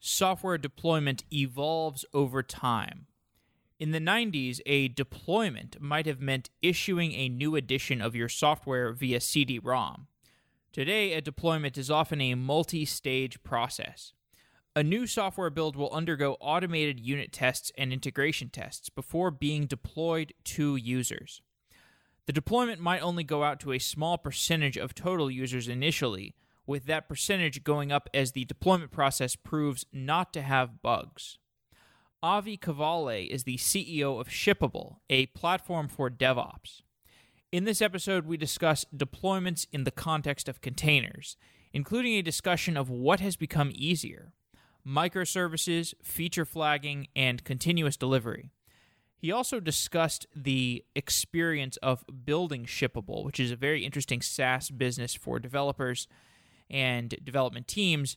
[0.00, 3.06] software deployment evolves over time.
[3.78, 8.92] In the 90s, a deployment might have meant issuing a new edition of your software
[8.92, 10.08] via CD ROM.
[10.72, 14.12] Today, a deployment is often a multi stage process.
[14.74, 20.32] A new software build will undergo automated unit tests and integration tests before being deployed
[20.44, 21.40] to users.
[22.26, 26.34] The deployment might only go out to a small percentage of total users initially,
[26.68, 31.38] with that percentage going up as the deployment process proves not to have bugs.
[32.22, 36.82] Avi Cavale is the CEO of Shippable, a platform for DevOps.
[37.50, 41.38] In this episode, we discuss deployments in the context of containers,
[41.72, 44.32] including a discussion of what has become easier
[44.86, 48.50] microservices, feature flagging, and continuous delivery.
[49.18, 55.14] He also discussed the experience of building Shippable, which is a very interesting SaaS business
[55.14, 56.08] for developers
[56.70, 58.16] and development teams.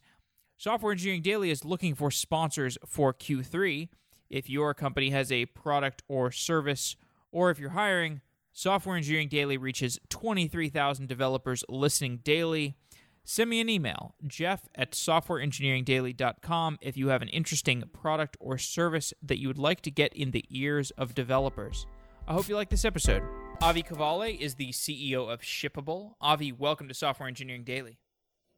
[0.57, 3.89] Software Engineering Daily is looking for sponsors for Q3.
[4.29, 6.95] If your company has a product or service,
[7.31, 8.21] or if you're hiring,
[8.53, 12.75] Software Engineering Daily reaches 23,000 developers listening daily.
[13.23, 19.13] Send me an email, jeff at softwareengineeringdaily.com, if you have an interesting product or service
[19.21, 21.85] that you would like to get in the ears of developers.
[22.27, 23.23] I hope you like this episode.
[23.61, 26.13] Avi Cavale is the CEO of Shippable.
[26.19, 27.99] Avi, welcome to Software Engineering Daily.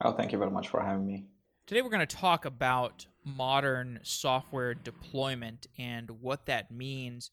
[0.03, 1.25] Oh, thank you very much for having me.
[1.65, 7.31] Today we're going to talk about modern software deployment and what that means.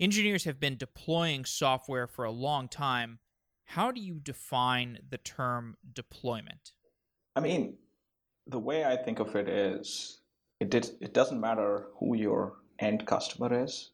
[0.00, 3.20] Engineers have been deploying software for a long time
[3.68, 6.72] how do you define the term deployment?
[7.36, 7.74] I mean,
[8.46, 10.20] the way I think of it is
[10.58, 13.90] it, did, it doesn't matter who your end customer is.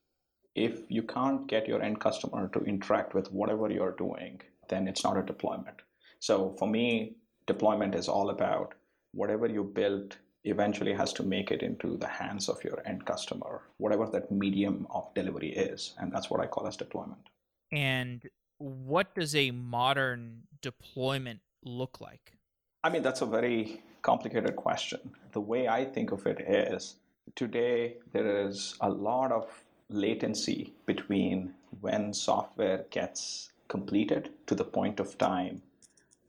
[0.54, 5.02] If you can't get your end customer to interact with whatever you're doing, then it's
[5.02, 5.82] not a deployment.
[6.20, 8.74] So for me, deployment is all about
[9.12, 13.62] whatever you built eventually has to make it into the hands of your end customer,
[13.78, 15.94] whatever that medium of delivery is.
[15.98, 17.28] And that's what I call as deployment.
[17.72, 18.22] And
[18.58, 22.36] what does a modern deployment look like?
[22.82, 25.00] I mean, that's a very complicated question.
[25.32, 26.96] The way I think of it is
[27.34, 29.48] today there is a lot of
[29.88, 35.62] latency between when software gets completed to the point of time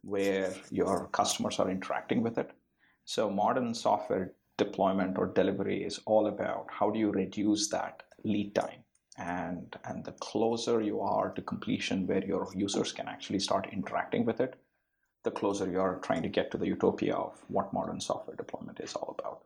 [0.06, 2.52] where your customers are interacting with it.
[3.06, 8.56] So, modern software deployment or delivery is all about how do you reduce that lead
[8.56, 8.84] time
[9.18, 14.26] and and the closer you are to completion where your users can actually start interacting
[14.26, 14.56] with it
[15.24, 18.80] the closer you are trying to get to the utopia of what modern software deployment
[18.80, 19.44] is all about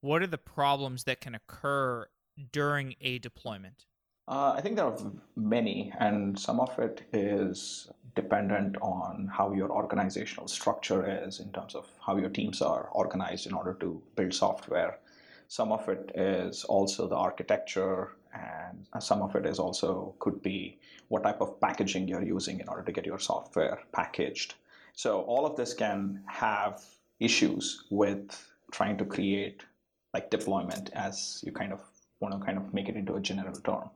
[0.00, 2.06] what are the problems that can occur
[2.52, 3.86] during a deployment
[4.28, 4.98] uh, i think there are
[5.36, 11.74] many and some of it is dependent on how your organizational structure is in terms
[11.74, 14.98] of how your teams are organized in order to build software
[15.48, 20.78] some of it is also the architecture and some of it is also could be
[21.08, 24.54] what type of packaging you're using in order to get your software packaged.
[24.94, 26.82] So all of this can have
[27.20, 29.62] issues with trying to create
[30.12, 31.80] like deployment as you kind of
[32.20, 33.90] want to kind of make it into a general term.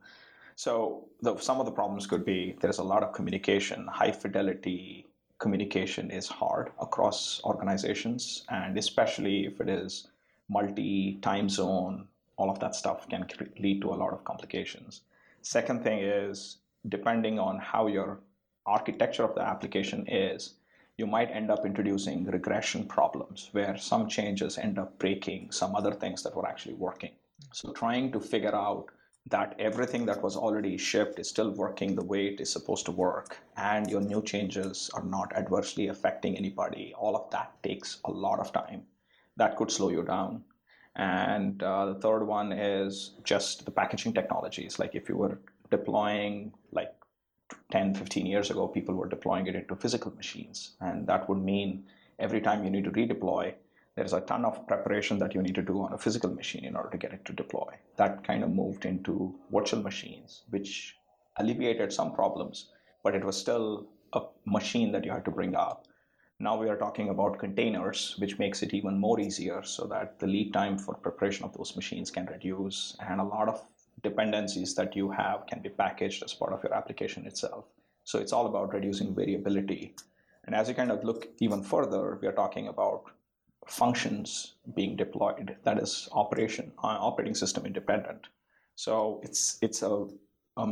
[0.60, 5.06] So the, some of the problems could be there's a lot of communication, high fidelity
[5.38, 10.08] communication is hard across organizations, and especially if it is
[10.50, 13.26] multi time zone all of that stuff can
[13.58, 15.00] lead to a lot of complications.
[15.40, 16.58] Second thing is,
[16.90, 18.20] depending on how your
[18.66, 20.56] architecture of the application is,
[20.98, 25.94] you might end up introducing regression problems where some changes end up breaking some other
[25.94, 27.12] things that were actually working.
[27.54, 28.90] So, trying to figure out
[29.30, 32.92] that everything that was already shipped is still working the way it is supposed to
[32.92, 38.10] work, and your new changes are not adversely affecting anybody, all of that takes a
[38.10, 38.82] lot of time.
[39.36, 40.44] That could slow you down.
[40.96, 44.78] And uh, the third one is just the packaging technologies.
[44.78, 45.38] Like if you were
[45.70, 46.92] deploying like
[47.70, 50.72] 10, 15 years ago, people were deploying it into physical machines.
[50.80, 51.84] And that would mean
[52.18, 53.54] every time you need to redeploy,
[54.00, 56.74] there's a ton of preparation that you need to do on a physical machine in
[56.74, 57.70] order to get it to deploy.
[57.96, 60.96] That kind of moved into virtual machines, which
[61.36, 62.70] alleviated some problems,
[63.04, 65.86] but it was still a machine that you had to bring up.
[66.38, 70.26] Now we are talking about containers, which makes it even more easier so that the
[70.26, 73.62] lead time for preparation of those machines can reduce and a lot of
[74.02, 77.66] dependencies that you have can be packaged as part of your application itself.
[78.04, 79.94] So it's all about reducing variability.
[80.46, 83.04] And as you kind of look even further, we are talking about
[83.70, 88.26] functions being deployed that is operation uh, operating system independent.
[88.74, 90.06] So it's it's a,
[90.56, 90.66] a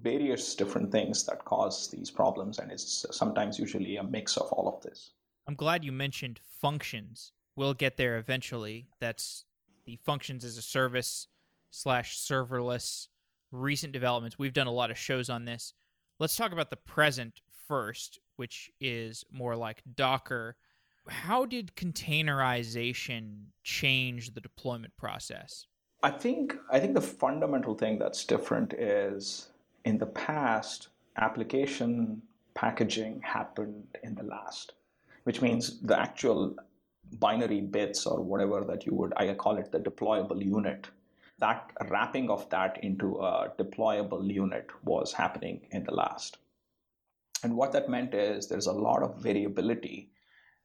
[0.00, 4.68] various different things that cause these problems, and it's sometimes usually a mix of all
[4.68, 5.12] of this.
[5.46, 7.32] I'm glad you mentioned functions.
[7.56, 8.88] We'll get there eventually.
[9.00, 9.44] That's
[9.84, 11.26] the functions as a service
[11.70, 13.08] slash serverless
[13.50, 14.38] recent developments.
[14.38, 15.74] We've done a lot of shows on this.
[16.18, 20.56] Let's talk about the present first, which is more like Docker.
[21.08, 25.66] How did containerization change the deployment process?
[26.02, 29.48] I think I think the fundamental thing that's different is
[29.84, 32.22] in the past application
[32.54, 34.72] packaging happened in the last,
[35.24, 36.56] which means the actual
[37.18, 40.88] binary bits or whatever that you would I call it the deployable unit.
[41.38, 46.38] That wrapping of that into a deployable unit was happening in the last.
[47.42, 50.10] And what that meant is there's a lot of variability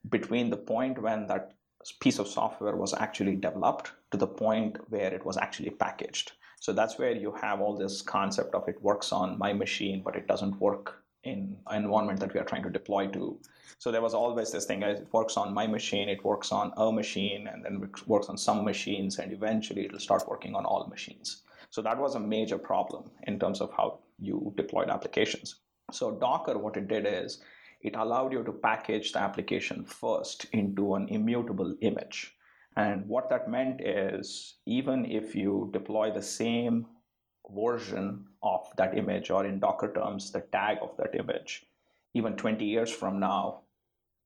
[0.08, 1.52] between the point when that
[2.00, 6.32] piece of software was actually developed to the point where it was actually packaged.
[6.60, 10.16] So that's where you have all this concept of it works on my machine, but
[10.16, 13.38] it doesn't work in an environment that we are trying to deploy to.
[13.78, 16.90] So there was always this thing: it works on my machine, it works on a
[16.90, 20.86] machine, and then it works on some machines, and eventually it'll start working on all
[20.88, 21.42] machines.
[21.70, 25.56] So that was a major problem in terms of how you deployed applications.
[25.92, 27.40] So Docker, what it did is
[27.80, 32.34] it allowed you to package the application first into an immutable image.
[32.76, 36.86] And what that meant is even if you deploy the same
[37.50, 41.66] version of that image, or in Docker terms, the tag of that image,
[42.14, 43.62] even 20 years from now,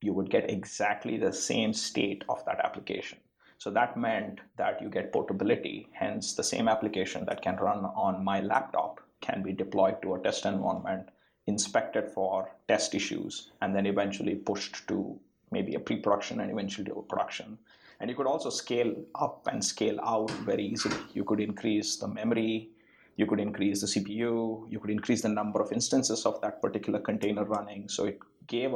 [0.00, 3.18] you would get exactly the same state of that application.
[3.58, 8.24] So that meant that you get portability, hence, the same application that can run on
[8.24, 11.08] my laptop can be deployed to a test environment
[11.46, 15.18] inspected for test issues, and then eventually pushed to
[15.50, 17.58] maybe a pre-production and eventually to production.
[18.00, 20.96] And you could also scale up and scale out very easily.
[21.12, 22.70] You could increase the memory,
[23.16, 26.98] you could increase the CPU, you could increase the number of instances of that particular
[26.98, 27.88] container running.
[27.88, 28.74] So it gave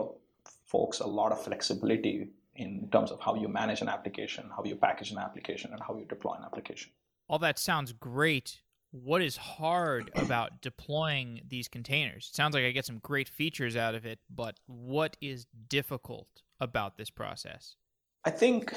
[0.67, 4.77] folks a lot of flexibility in terms of how you manage an application, how you
[4.77, 6.91] package an application, and how you deploy an application.
[7.29, 8.61] All that sounds great
[8.91, 12.29] what is hard about deploying these containers?
[12.31, 16.29] It sounds like I get some great features out of it, but what is difficult
[16.61, 17.77] about this process?
[18.25, 18.73] I think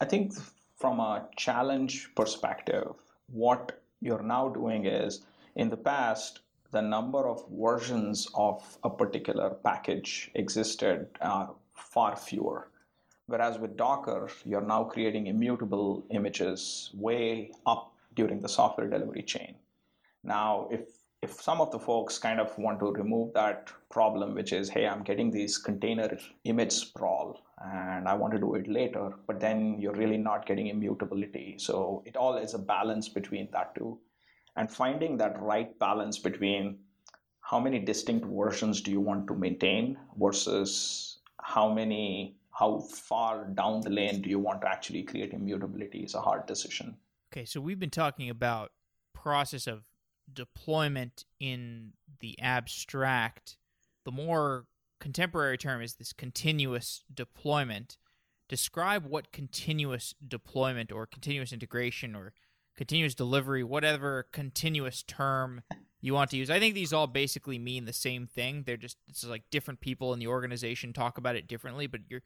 [0.00, 0.34] I think
[0.76, 2.92] from a challenge perspective,
[3.28, 5.22] what you're now doing is
[5.54, 6.40] in the past
[6.70, 12.68] the number of versions of a particular package existed are far fewer.
[13.26, 19.54] Whereas with Docker, you're now creating immutable images way up during the software delivery chain.
[20.24, 20.88] Now, if
[21.22, 24.86] if some of the folks kind of want to remove that problem, which is, hey,
[24.86, 29.80] I'm getting these container image sprawl and I want to do it later, but then
[29.80, 31.56] you're really not getting immutability.
[31.58, 33.98] So it all is a balance between that two.
[34.56, 36.78] And finding that right balance between
[37.40, 43.82] how many distinct versions do you want to maintain versus how many how far down
[43.82, 46.96] the lane do you want to actually create immutability is a hard decision.
[47.36, 48.72] Okay, so we've been talking about
[49.12, 49.82] process of
[50.32, 53.58] deployment in the abstract.
[54.06, 54.64] The more
[55.00, 57.98] contemporary term is this continuous deployment.
[58.48, 62.32] Describe what continuous deployment or continuous integration or
[62.74, 65.62] continuous delivery, whatever continuous term
[66.00, 66.48] you want to use.
[66.48, 68.62] I think these all basically mean the same thing.
[68.64, 72.22] They're just it's like different people in the organization talk about it differently, but you're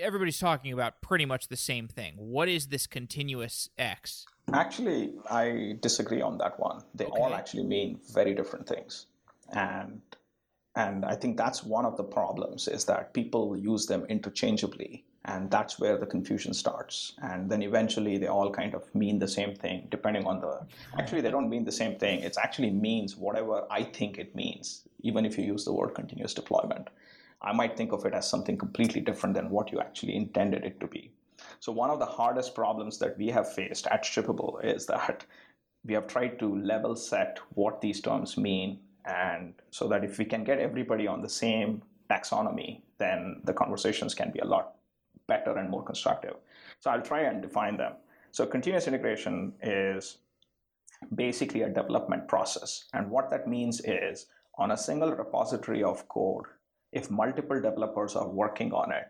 [0.00, 2.14] everybody's talking about pretty much the same thing.
[2.16, 4.26] What is this continuous X?
[4.52, 6.82] Actually, I disagree on that one.
[6.94, 7.20] They okay.
[7.20, 9.06] all actually mean very different things.
[9.52, 10.00] And
[10.74, 15.50] and I think that's one of the problems is that people use them interchangeably and
[15.50, 19.54] that's where the confusion starts and then eventually they all kind of mean the same
[19.54, 20.60] thing depending on the
[20.98, 24.82] actually they don't mean the same thing it actually means whatever i think it means
[25.02, 26.88] even if you use the word continuous deployment
[27.42, 30.80] I might think of it as something completely different than what you actually intended it
[30.80, 31.12] to be.
[31.60, 35.26] So, one of the hardest problems that we have faced at Shippable is that
[35.84, 40.24] we have tried to level set what these terms mean, and so that if we
[40.24, 44.76] can get everybody on the same taxonomy, then the conversations can be a lot
[45.26, 46.36] better and more constructive.
[46.78, 47.94] So, I'll try and define them.
[48.30, 50.18] So, continuous integration is
[51.14, 52.84] basically a development process.
[52.92, 54.26] And what that means is
[54.58, 56.44] on a single repository of code,
[56.92, 59.08] if multiple developers are working on it,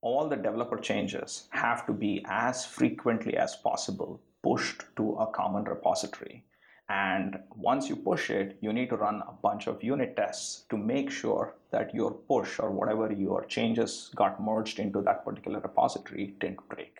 [0.00, 5.64] all the developer changes have to be as frequently as possible pushed to a common
[5.64, 6.44] repository.
[6.88, 10.76] And once you push it, you need to run a bunch of unit tests to
[10.76, 16.36] make sure that your push or whatever your changes got merged into that particular repository
[16.38, 16.98] didn't break.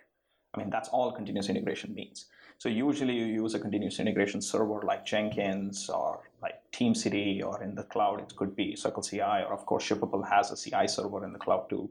[0.54, 2.26] I mean, that's all continuous integration means.
[2.58, 7.74] So usually you use a continuous integration server like Jenkins or like TeamCity, or in
[7.74, 11.32] the cloud it could be CircleCI or of course Shippable has a CI server in
[11.32, 11.90] the cloud too,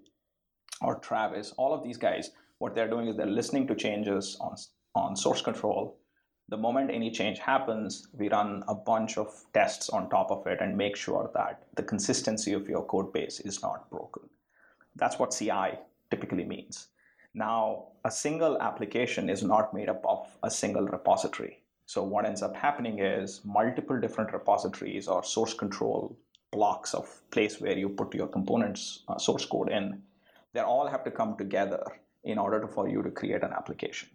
[0.81, 1.53] or Travis.
[1.57, 4.55] All of these guys, what they're doing is they're listening to changes on
[4.95, 5.99] on source control,
[6.47, 10.61] the moment any change happens, we run a bunch of tests on top of it
[10.61, 14.29] and make sure that the consistency of your code base is not broken.
[14.95, 15.79] That's what CI
[16.11, 16.89] typically means.
[17.37, 21.61] Now, a single application is not made up of a single repository.
[21.85, 26.17] So, what ends up happening is multiple different repositories or source control
[26.51, 30.01] blocks of place where you put your components uh, source code in,
[30.53, 31.83] they all have to come together
[32.23, 34.07] in order to, for you to create an application.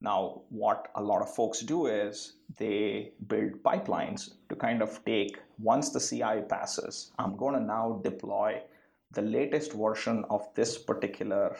[0.00, 5.40] Now, what a lot of folks do is they build pipelines to kind of take,
[5.58, 8.62] once the CI passes, I'm going to now deploy
[9.10, 11.56] the latest version of this particular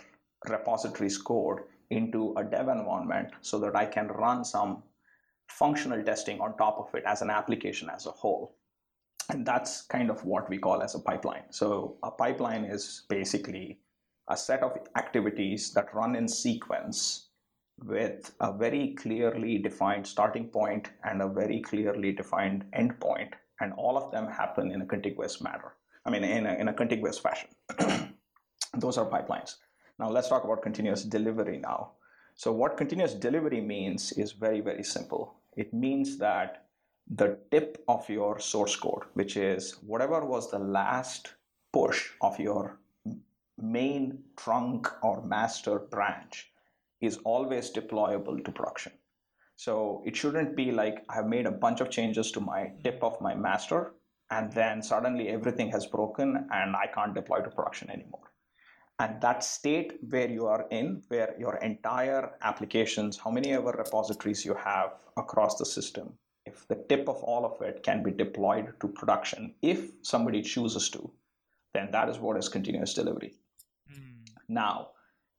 [0.48, 4.82] repository's code into a dev environment so that I can run some
[5.48, 8.54] functional testing on top of it as an application as a whole.
[9.28, 11.44] And that's kind of what we call as a pipeline.
[11.50, 13.78] So a pipeline is basically
[14.28, 17.28] a set of activities that run in sequence
[17.84, 23.96] with a very clearly defined starting point and a very clearly defined endpoint, and all
[23.96, 25.74] of them happen in a contiguous manner.
[26.04, 27.50] I mean, in a, in a contiguous fashion.
[28.74, 29.56] Those are pipelines.
[30.00, 31.90] Now let's talk about continuous delivery now.
[32.34, 35.34] So what continuous delivery means is very, very simple.
[35.58, 36.64] It means that
[37.06, 41.34] the tip of your source code, which is whatever was the last
[41.70, 42.78] push of your
[43.60, 46.50] main trunk or master branch,
[47.02, 48.92] is always deployable to production.
[49.56, 53.20] So it shouldn't be like I've made a bunch of changes to my tip of
[53.20, 53.92] my master,
[54.30, 58.29] and then suddenly everything has broken and I can't deploy to production anymore.
[59.00, 64.44] And that state where you are in, where your entire applications, how many ever repositories
[64.44, 66.12] you have across the system,
[66.44, 70.90] if the tip of all of it can be deployed to production, if somebody chooses
[70.90, 71.10] to,
[71.72, 73.32] then that is what is continuous delivery.
[73.90, 74.26] Mm.
[74.48, 74.88] Now,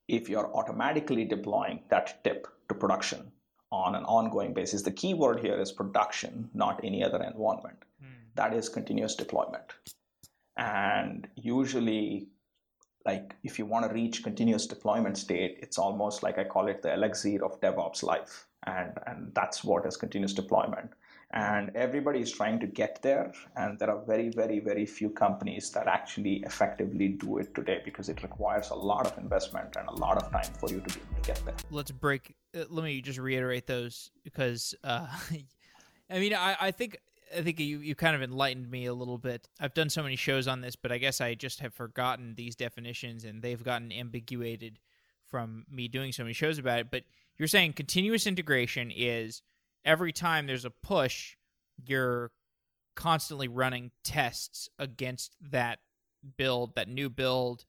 [0.08, 3.32] if you're automatically deploying that tip to production
[3.72, 4.82] on an ongoing basis.
[4.82, 7.78] The key word here is production, not any other environment.
[8.04, 8.08] Mm.
[8.36, 9.74] That is continuous deployment.
[10.58, 12.28] And usually,
[13.06, 16.82] like if you want to reach continuous deployment state, it's almost like I call it
[16.82, 18.48] the elixir of DevOps life.
[18.68, 20.92] And, and that's what is continuous deployment
[21.34, 25.70] and everybody is trying to get there and there are very very very few companies
[25.72, 29.94] that actually effectively do it today because it requires a lot of investment and a
[29.94, 32.84] lot of time for you to be able to get there let's break uh, let
[32.84, 35.08] me just reiterate those because uh,
[36.10, 36.98] i mean I, I think
[37.36, 39.48] I think you, you kind of enlightened me a little bit.
[39.60, 42.56] I've done so many shows on this, but I guess I just have forgotten these
[42.56, 44.80] definitions and they've gotten ambiguated
[45.28, 46.92] from me doing so many shows about it.
[46.92, 47.04] But
[47.38, 49.42] you're saying continuous integration is
[49.86, 51.36] every time there's a push,
[51.84, 52.32] you're
[52.96, 55.80] constantly running tests against that
[56.38, 57.66] build, that new build,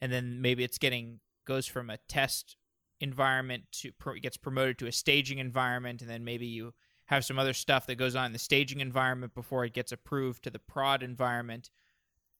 [0.00, 2.56] and then maybe it's getting goes from a test
[3.00, 6.74] environment to gets promoted to a staging environment, and then maybe you
[7.06, 10.42] have some other stuff that goes on in the staging environment before it gets approved
[10.44, 11.70] to the prod environment.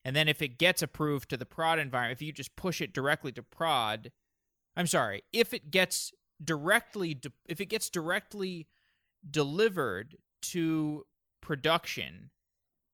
[0.03, 2.93] And then if it gets approved to the prod environment, if you just push it
[2.93, 4.11] directly to prod,
[4.75, 8.67] I'm sorry, if it gets directly if it gets directly
[9.29, 11.05] delivered to
[11.41, 12.29] production.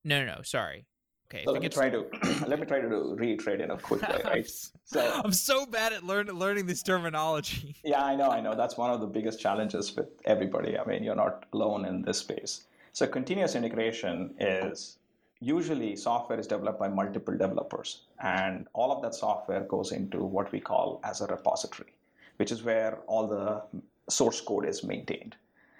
[0.04, 0.42] No, no, no.
[0.42, 0.86] Sorry.
[1.34, 1.44] Okay.
[1.46, 2.06] So let me try to
[2.48, 4.50] let me try to reiterate in a quick way, right?
[4.86, 7.76] So I'm so bad at learn, learning this terminology.
[7.84, 8.56] Yeah, I know, I know.
[8.56, 10.78] That's one of the biggest challenges with everybody.
[10.78, 12.66] I mean, you're not alone in this space.
[12.94, 14.98] So continuous integration is
[15.42, 20.52] usually software is developed by multiple developers, and all of that software goes into what
[20.52, 21.94] we call as a repository,
[22.38, 23.62] which is where all the
[24.10, 25.36] source code is maintained.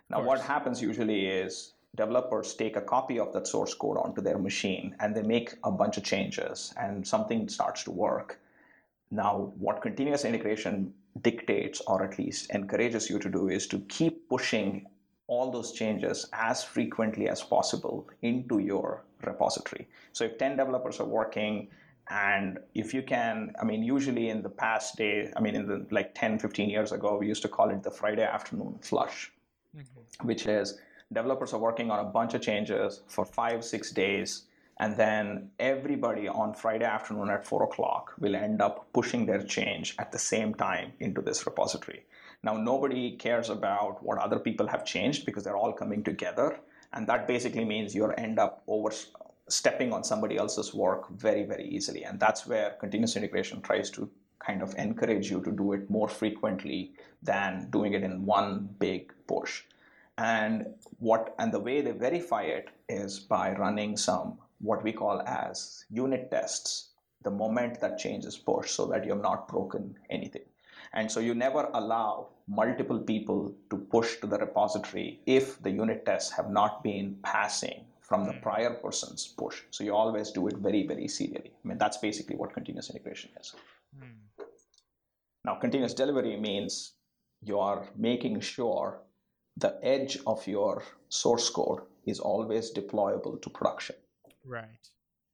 [0.10, 4.38] Now, what happens usually is developers take a copy of that source code onto their
[4.38, 8.40] machine and they make a bunch of changes and something starts to work.
[9.12, 14.28] Now, what continuous integration dictates or at least encourages you to do is to keep
[14.28, 14.88] pushing
[15.28, 19.88] all those changes as frequently as possible into your repository.
[20.12, 21.70] So if 10 developers are working
[22.10, 25.86] and if you can, I mean, usually in the past day, I mean, in the
[25.92, 29.32] like 10, 15 years ago, we used to call it the Friday afternoon flush
[29.76, 30.28] mm-hmm.
[30.28, 30.80] which is
[31.12, 34.44] developers are working on a bunch of changes for five, six days.
[34.80, 39.96] And then everybody on Friday afternoon at four o'clock will end up pushing their change
[40.00, 42.06] at the same time into this repository.
[42.44, 46.60] Now, nobody cares about what other people have changed because they're all coming together.
[46.92, 52.04] And that basically means you'll end up overstepping on somebody else's work very, very easily.
[52.04, 56.10] And that's where continuous integration tries to kind of encourage you to do it more
[56.10, 59.64] frequently than doing it in one big push.
[60.18, 65.22] And what and the way they verify it is by running some what we call
[65.22, 66.90] as unit tests
[67.24, 70.44] the moment that change is pushed so that you have not broken anything.
[70.94, 76.06] And so you never allow multiple people to push to the repository if the unit
[76.06, 79.62] tests have not been passing from the prior person's push.
[79.72, 81.52] So you always do it very, very serially.
[81.64, 83.56] I mean, that's basically what continuous integration is.
[83.98, 84.46] Mm.
[85.46, 86.94] Now, continuous delivery means
[87.42, 89.00] you are making sure
[89.58, 93.96] the edge of your source code is always deployable to production.
[94.46, 94.90] Right.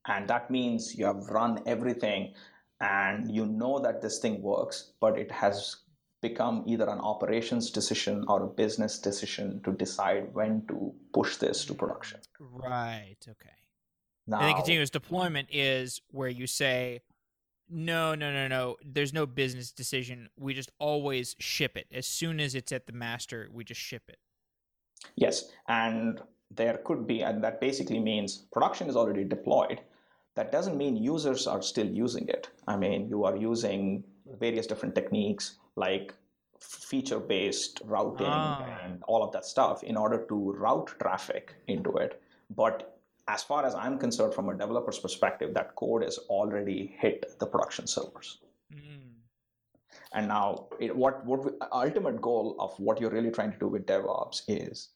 [0.08, 2.34] And that means you have run everything
[2.82, 5.78] and you know that this thing works, but it has
[6.22, 11.66] become either an operations decision or a business decision to decide when to push this
[11.66, 12.20] to production.
[12.40, 13.18] Right.
[13.28, 13.50] Okay.
[14.28, 17.02] Now, and then continuous deployment is where you say,
[17.70, 18.78] no, no, no, no.
[18.84, 20.30] There's no business decision.
[20.38, 21.88] We just always ship it.
[21.94, 24.18] As soon as it's at the master, we just ship it.
[25.16, 25.52] Yes.
[25.68, 26.22] And
[26.52, 29.82] there could be, and that basically means production is already deployed.
[30.36, 32.50] That doesn't mean users are still using it.
[32.68, 34.04] I mean, you are using
[34.40, 36.14] various different techniques like
[36.60, 38.66] feature based routing ah.
[38.84, 42.22] and all of that stuff in order to route traffic into it.
[42.56, 42.99] But
[43.30, 47.46] as far as I'm concerned, from a developer's perspective, that code has already hit the
[47.46, 48.40] production servers.
[48.74, 49.12] Mm.
[50.14, 53.68] And now, it, what what we, ultimate goal of what you're really trying to do
[53.68, 54.90] with DevOps is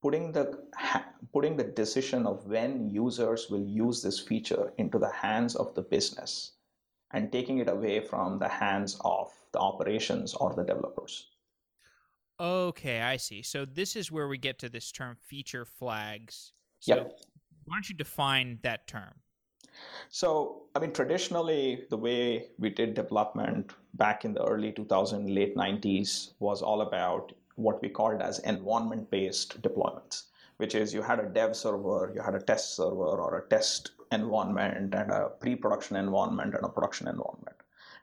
[0.00, 0.58] putting the
[1.34, 5.82] putting the decision of when users will use this feature into the hands of the
[5.82, 6.52] business
[7.12, 11.28] and taking it away from the hands of the operations or the developers.
[12.40, 13.42] Okay, I see.
[13.42, 16.52] So this is where we get to this term feature flags.
[16.80, 17.18] So yep.
[17.66, 19.14] Why don't you define that term?
[20.08, 25.56] So, I mean, traditionally, the way we did development back in the early 2000s, late
[25.56, 30.24] 90s was all about what we called as environment based deployments,
[30.58, 33.92] which is you had a dev server, you had a test server or a test
[34.12, 37.56] environment, and a pre production environment and a production environment.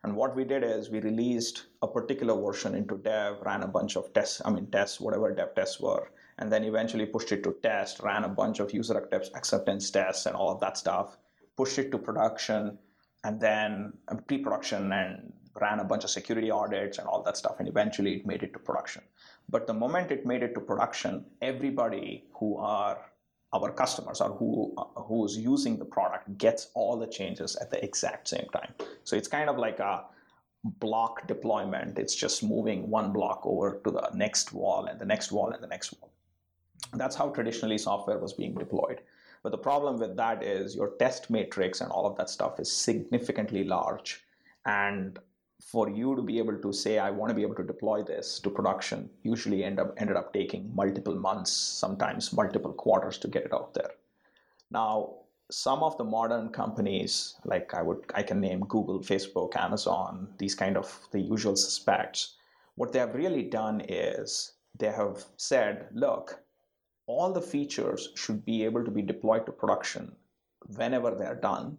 [0.04, 3.96] And what we did is we released a particular version into dev, ran a bunch
[3.96, 7.56] of tests, I mean, tests, whatever dev tests were, and then eventually pushed it to
[7.62, 8.98] test, ran a bunch of user
[9.36, 11.18] acceptance tests and all of that stuff,
[11.56, 12.80] pushed it to production,
[13.24, 17.58] and then uh, pre-production and ran a bunch of security audits and all that stuff,
[17.60, 19.04] and eventually it made it to production.
[19.50, 22.98] But the moment it made it to production, everybody who are
[23.54, 27.84] our customers or who uh, who's using the product gets all the changes at the
[27.84, 28.74] exact same time.
[29.04, 30.06] So it's kind of like a
[30.64, 32.00] block deployment.
[32.00, 35.62] It's just moving one block over to the next wall and the next wall and
[35.62, 36.12] the next wall.
[36.94, 39.02] That's how traditionally software was being deployed.
[39.44, 42.72] But the problem with that is your test matrix and all of that stuff is
[42.72, 44.24] significantly large.
[44.66, 45.18] And
[45.62, 48.40] for you to be able to say, I want to be able to deploy this
[48.40, 53.46] to production, usually end up ended up taking multiple months, sometimes multiple quarters to get
[53.46, 53.92] it out there.
[54.70, 55.16] Now,
[55.52, 60.56] some of the modern companies, like I would I can name Google, Facebook, Amazon, these
[60.56, 62.36] kind of the usual suspects,
[62.76, 66.40] what they have really done is they have said, look,
[67.12, 70.16] all the features should be able to be deployed to production
[70.78, 71.78] whenever they're done.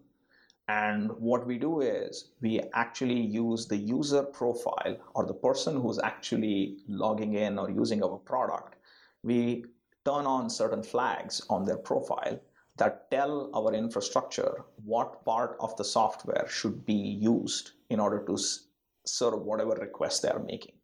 [0.67, 5.99] And what we do is we actually use the user profile or the person who's
[5.99, 8.75] actually logging in or using our product.
[9.23, 9.65] We
[10.05, 12.39] turn on certain flags on their profile
[12.77, 17.01] that tell our infrastructure what part of the software should be
[17.33, 18.37] used in order to
[19.05, 20.75] serve whatever request they are making.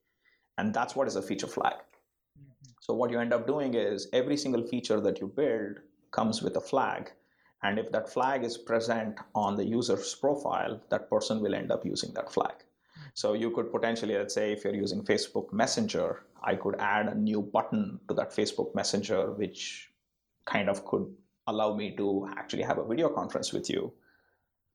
[0.58, 1.76] And that's what is a feature flag.
[2.90, 5.78] So what you end up doing is every single feature that you build
[6.10, 7.12] comes with a flag.
[7.62, 11.86] And if that flag is present on the user's profile, that person will end up
[11.86, 12.56] using that flag.
[13.14, 17.14] So you could potentially, let's say, if you're using Facebook Messenger, I could add a
[17.14, 19.92] new button to that Facebook Messenger, which
[20.46, 21.06] kind of could
[21.46, 23.94] allow me to actually have a video conference with you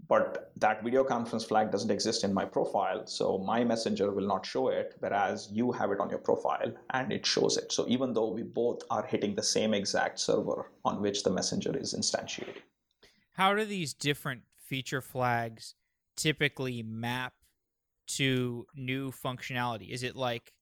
[0.08, 4.44] but that video conference flag doesn't exist in my profile so my messenger will not
[4.44, 7.72] show it whereas you have it on your profile and it shows it.
[7.72, 11.76] So even though we both are hitting the same exact server on which the messenger
[11.76, 12.56] is instantiated.
[13.32, 15.74] How do these different feature flags
[16.16, 17.32] typically map
[18.06, 19.90] to new functionality?
[19.90, 20.52] Is it like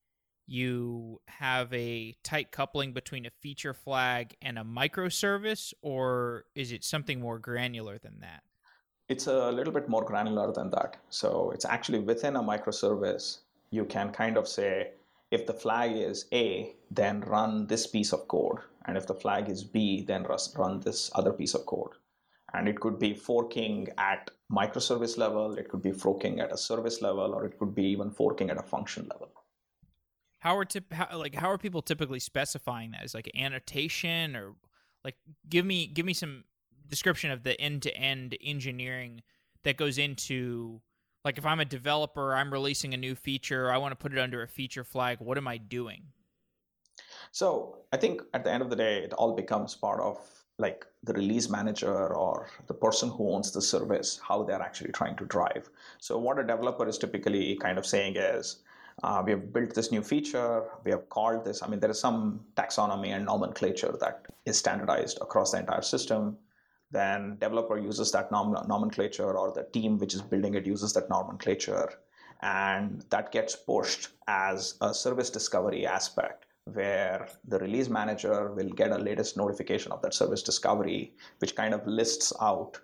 [0.47, 6.85] you have a tight coupling between a feature flag and a microservice or is it
[6.85, 8.43] something more granular than that
[9.12, 10.96] it's a little bit more granular than that.
[11.11, 13.38] So it's actually within a microservice,
[13.70, 14.92] you can kind of say,
[15.31, 18.61] if the flag is A, then run this piece of code.
[18.87, 21.92] And if the flag is B, then run this other piece of code.
[22.55, 27.01] And it could be forking at microservice level, it could be forking at a service
[27.01, 29.31] level, or it could be even forking at a function level.
[30.40, 33.05] How are tip, how, like how are people typically specifying that?
[33.05, 34.55] Is like annotation or
[35.05, 35.16] like
[35.48, 36.44] give me give me some
[36.88, 39.23] description of the end-to-end engineering
[39.64, 40.81] that goes into
[41.25, 44.18] like if I'm a developer, I'm releasing a new feature, I want to put it
[44.18, 46.03] under a feature flag, what am I doing?
[47.31, 50.18] So I think at the end of the day, it all becomes part of
[50.59, 55.16] like the release manager or the person who owns the service, how they're actually trying
[55.16, 55.71] to drive.
[55.99, 58.62] So what a developer is typically kind of saying is,
[59.03, 61.62] uh, we have built this new feature, we have called this.
[61.62, 66.37] I mean, there is some taxonomy and nomenclature that is standardized across the entire system.
[66.93, 71.11] Then developer uses that nom- nomenclature, or the team which is building it uses that
[71.11, 71.89] nomenclature,
[72.43, 78.93] and that gets pushed as a service discovery aspect where the release manager will get
[78.93, 82.79] a latest notification of that service discovery, which kind of lists out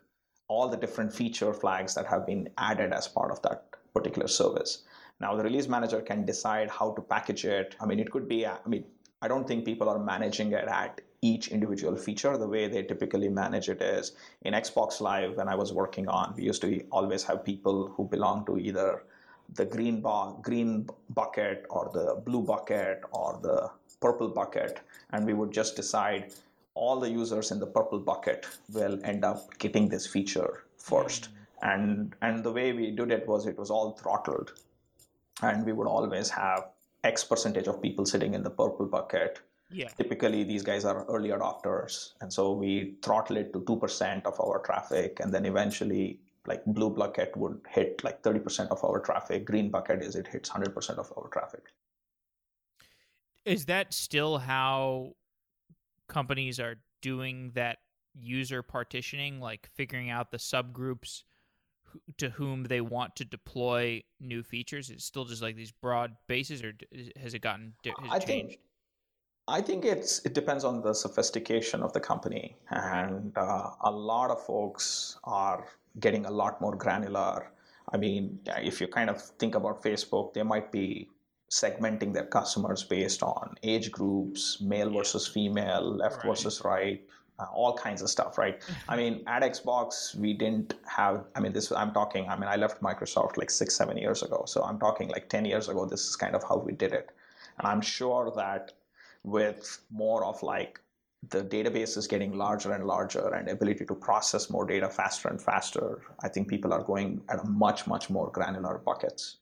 [0.48, 4.84] all the different feature flags that have been added as part of that particular service.
[5.20, 7.76] Now, the release manager can decide how to package it.
[7.80, 8.84] I mean, it could be, I mean,
[9.20, 12.36] I don't think people are managing it at each individual feature.
[12.36, 16.34] The way they typically manage it is in Xbox Live, when I was working on,
[16.36, 19.02] we used to always have people who belong to either
[19.54, 24.80] the green, bu- green bucket or the blue bucket or the purple bucket.
[25.10, 26.32] And we would just decide
[26.74, 31.24] all the users in the purple bucket will end up getting this feature first.
[31.24, 31.34] Mm-hmm.
[31.70, 34.52] And, and the way we did it was it was all throttled
[35.42, 36.68] and we would always have
[37.04, 39.40] X percentage of people sitting in the purple bucket.
[39.70, 39.88] Yeah.
[39.88, 44.40] Typically, these guys are early adopters, and so we throttle it to two percent of
[44.40, 48.98] our traffic, and then eventually, like blue bucket would hit like thirty percent of our
[48.98, 49.44] traffic.
[49.44, 51.64] Green bucket is it hits hundred percent of our traffic.
[53.44, 55.14] Is that still how
[56.08, 57.78] companies are doing that
[58.14, 61.24] user partitioning, like figuring out the subgroups
[62.16, 64.88] to whom they want to deploy new features?
[64.88, 66.72] It's still just like these broad bases, or
[67.20, 68.26] has it gotten has it I changed?
[68.26, 68.60] Think,
[69.48, 74.30] I think it's it depends on the sophistication of the company, and uh, a lot
[74.30, 75.66] of folks are
[76.00, 77.50] getting a lot more granular.
[77.90, 81.08] I mean, if you kind of think about Facebook, they might be
[81.50, 86.26] segmenting their customers based on age groups, male versus female, left right.
[86.26, 87.02] versus right,
[87.38, 88.60] uh, all kinds of stuff, right?
[88.86, 91.24] I mean, at Xbox, we didn't have.
[91.34, 91.72] I mean, this.
[91.72, 92.28] I'm talking.
[92.28, 95.46] I mean, I left Microsoft like six, seven years ago, so I'm talking like ten
[95.46, 95.86] years ago.
[95.86, 97.08] This is kind of how we did it,
[97.56, 98.74] and I'm sure that
[99.30, 100.80] with more of like
[101.30, 105.42] the database is getting larger and larger and ability to process more data faster and
[105.42, 109.38] faster i think people are going at a much much more granular buckets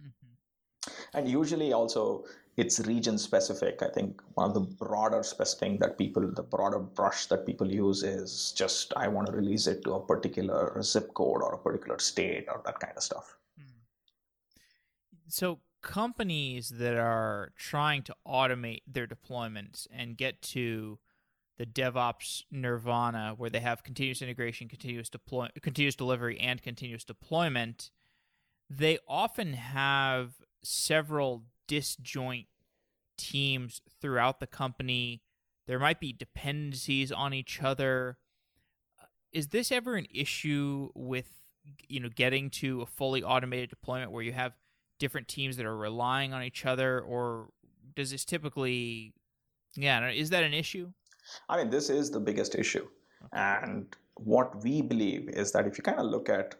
[0.00, 1.18] mm-hmm.
[1.18, 2.24] and usually also
[2.60, 3.82] it's region specific.
[3.82, 8.02] I think one of the broader specific that people, the broader brush that people use
[8.02, 11.98] is just I want to release it to a particular zip code or a particular
[11.98, 13.36] state or that kind of stuff.
[13.56, 13.64] Hmm.
[15.28, 20.98] So companies that are trying to automate their deployments and get to
[21.58, 27.90] the DevOps nirvana where they have continuous integration, continuous deploy, continuous delivery, and continuous deployment,
[28.70, 32.46] they often have several disjoint
[33.18, 35.20] teams throughout the company.
[35.66, 38.16] There might be dependencies on each other.
[39.32, 41.26] Is this ever an issue with
[41.88, 44.54] you know getting to a fully automated deployment where you have
[45.00, 47.48] different teams that are relying on each other, or
[47.96, 49.12] does this typically?
[49.74, 50.92] Yeah, is that an issue?
[51.48, 52.86] I mean, this is the biggest issue,
[53.34, 53.58] okay.
[53.64, 56.54] and what we believe is that if you kind of look at,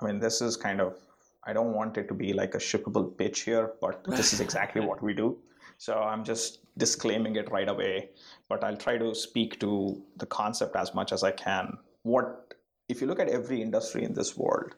[0.00, 0.96] I mean, this is kind of
[1.44, 4.80] I don't want it to be like a shippable pitch here, but this is exactly
[4.80, 5.38] what we do.
[5.78, 8.10] So I'm just disclaiming it right away,
[8.48, 11.78] but I'll try to speak to the concept as much as I can.
[12.02, 12.54] What
[12.88, 14.74] if you look at every industry in this world,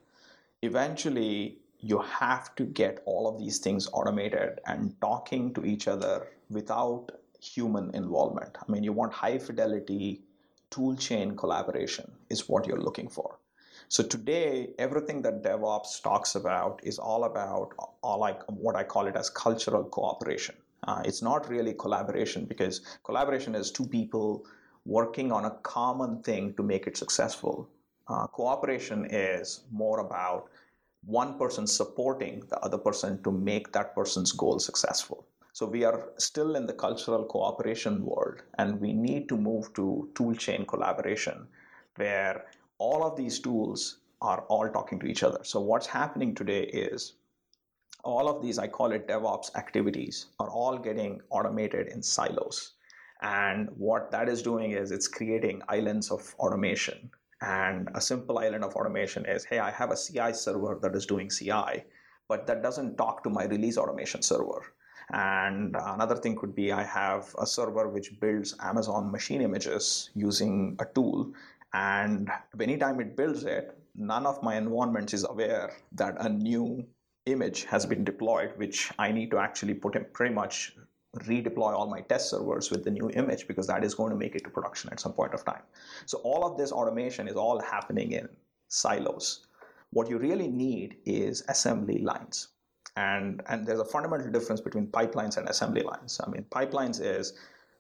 [0.62, 6.29] eventually you have to get all of these things automated and talking to each other
[6.51, 8.57] without human involvement.
[8.59, 10.23] I mean, you want high fidelity
[10.71, 13.38] tool chain collaboration is what you're looking for.
[13.88, 19.07] So today, everything that DevOps talks about is all about all like what I call
[19.07, 20.55] it as cultural cooperation.
[20.87, 24.47] Uh, it's not really collaboration because collaboration is two people
[24.85, 27.69] working on a common thing to make it successful.
[28.07, 30.51] Uh, cooperation is more about
[31.04, 35.26] one person supporting the other person to make that person's goal successful.
[35.52, 40.08] So we are still in the cultural cooperation world, and we need to move to
[40.14, 41.48] toolchain collaboration
[41.96, 42.46] where
[42.78, 45.40] all of these tools are all talking to each other.
[45.42, 47.14] So what's happening today is
[48.04, 52.72] all of these, I call it DevOps activities, are all getting automated in silos.
[53.22, 57.10] And what that is doing is it's creating islands of automation.
[57.42, 61.07] And a simple island of automation is hey, I have a CI server that is
[61.07, 61.85] doing CI,
[62.29, 64.62] but that doesn't talk to my release automation server.
[65.12, 70.76] And another thing could be I have a server which builds Amazon machine images using
[70.79, 71.33] a tool,
[71.72, 76.87] and anytime it builds it, none of my environments is aware that a new
[77.26, 80.76] image has been deployed, which I need to actually put in pretty much
[81.18, 84.35] redeploy all my test servers with the new image because that is going to make
[84.35, 85.62] it to production at some point of time.
[86.07, 88.29] So all of this automation is all happening in
[88.68, 89.46] silos.
[89.90, 92.49] What you really need is assembly lines.
[92.96, 96.20] And, and there's a fundamental difference between pipelines and assembly lines.
[96.25, 97.33] I mean, pipelines is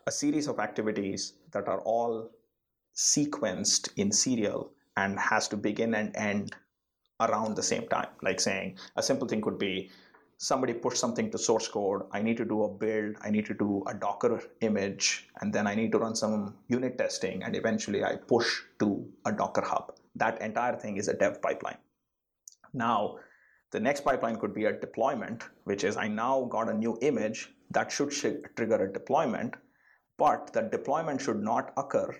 [0.06, 2.30] a series of activities that are all
[2.96, 6.56] sequenced in serial and has to begin and end
[7.20, 8.08] around the same time.
[8.22, 9.90] Like saying a simple thing could be
[10.40, 12.02] somebody push something to source code.
[12.12, 13.16] I need to do a build.
[13.20, 16.96] I need to do a Docker image, and then I need to run some unit
[16.96, 19.92] testing, and eventually I push to a Docker hub.
[20.16, 21.76] That entire thing is a dev pipeline.
[22.72, 23.16] Now,
[23.70, 27.50] the next pipeline could be a deployment, which is I now got a new image
[27.70, 29.54] that should trigger a deployment,
[30.16, 32.16] but the deployment should not occur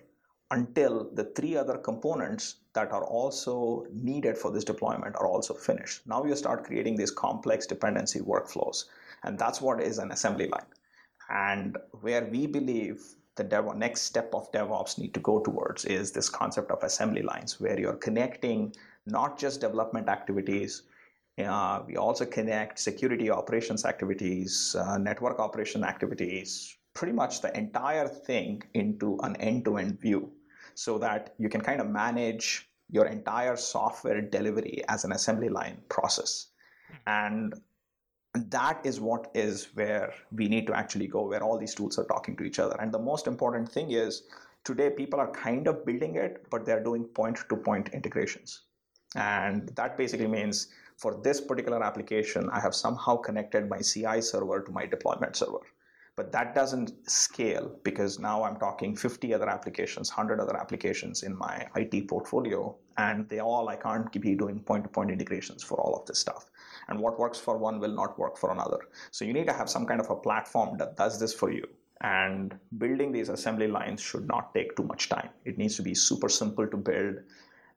[0.50, 6.06] until the three other components that are also needed for this deployment are also finished.
[6.06, 8.86] Now you start creating these complex dependency workflows,
[9.22, 10.66] and that's what is an assembly line.
[11.28, 13.02] And where we believe
[13.36, 17.60] the next step of DevOps need to go towards is this concept of assembly lines,
[17.60, 18.74] where you're connecting
[19.06, 20.82] not just development activities.
[21.38, 28.08] Uh, we also connect security operations activities, uh, network operation activities, pretty much the entire
[28.08, 30.30] thing into an end-to-end view
[30.74, 35.78] so that you can kind of manage your entire software delivery as an assembly line
[35.88, 36.48] process.
[36.88, 36.96] Hmm.
[37.06, 37.54] And
[38.34, 42.04] that is what is where we need to actually go, where all these tools are
[42.04, 42.76] talking to each other.
[42.80, 44.22] And the most important thing is
[44.64, 48.62] today people are kind of building it, but they're doing point to point integrations.
[49.16, 54.60] And that basically means for this particular application, I have somehow connected my CI server
[54.60, 55.60] to my deployment server.
[56.20, 61.34] But that doesn't scale because now I'm talking 50 other applications, 100 other applications in
[61.34, 65.62] my IT portfolio, and they all, I can't keep be doing point to point integrations
[65.62, 66.50] for all of this stuff.
[66.88, 68.80] And what works for one will not work for another.
[69.10, 71.66] So you need to have some kind of a platform that does this for you.
[72.02, 75.30] And building these assembly lines should not take too much time.
[75.46, 77.16] It needs to be super simple to build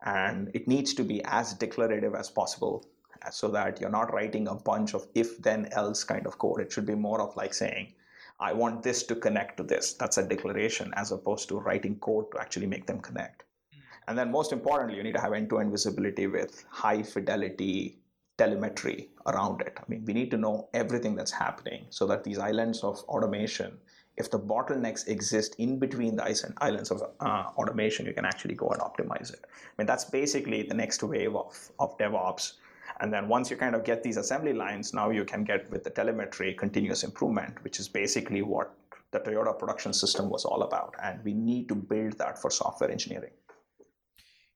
[0.03, 2.85] and it needs to be as declarative as possible
[3.31, 6.59] so that you're not writing a bunch of if then else kind of code.
[6.59, 7.93] It should be more of like saying,
[8.39, 9.93] I want this to connect to this.
[9.93, 13.43] That's a declaration as opposed to writing code to actually make them connect.
[13.73, 13.79] Hmm.
[14.07, 17.99] And then most importantly, you need to have end-to-end visibility with high fidelity
[18.37, 19.77] telemetry around it.
[19.79, 23.77] I mean, we need to know everything that's happening so that these islands of automation
[24.17, 28.67] if the bottlenecks exist in between the islands of uh, automation, you can actually go
[28.69, 29.43] and optimize it.
[29.45, 32.53] I mean, that's basically the next wave of, of DevOps.
[32.99, 35.83] And then once you kind of get these assembly lines, now you can get with
[35.83, 38.75] the telemetry continuous improvement, which is basically what
[39.11, 40.95] the Toyota production system was all about.
[41.01, 43.31] And we need to build that for software engineering.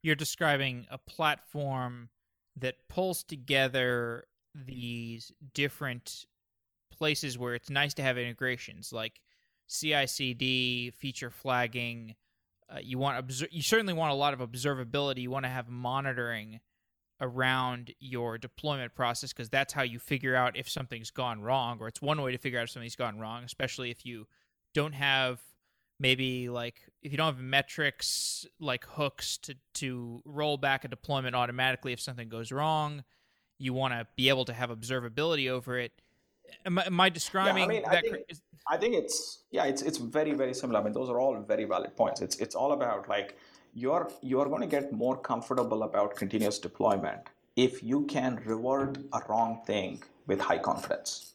[0.02, 2.10] You're describing a platform
[2.56, 6.26] that pulls together these different
[6.92, 9.22] places where it's nice to have integrations like
[9.68, 12.16] CI/CD, feature flagging.
[12.70, 15.20] Uh, you want obser- you certainly want a lot of observability.
[15.22, 16.60] You want to have monitoring
[17.20, 21.88] around your deployment process because that's how you figure out if something's gone wrong, or
[21.88, 24.28] it's one way to figure out if something's gone wrong, especially if you
[24.74, 25.42] don't have
[26.00, 31.36] maybe like if you don't have metrics like hooks to to roll back a deployment
[31.36, 33.04] automatically if something goes wrong.
[33.60, 35.92] You want to be able to have observability over it
[36.66, 37.98] am I, am I describing yeah, I mean, that?
[37.98, 38.18] I think,
[38.70, 40.80] I think it's yeah, it's it's very very similar.
[40.80, 42.22] I mean, those are all very valid points.
[42.22, 43.38] It's it's all about like
[43.78, 49.22] you're you're going to get more comfortable about continuous deployment if you can reward a
[49.30, 51.34] wrong thing with high confidence.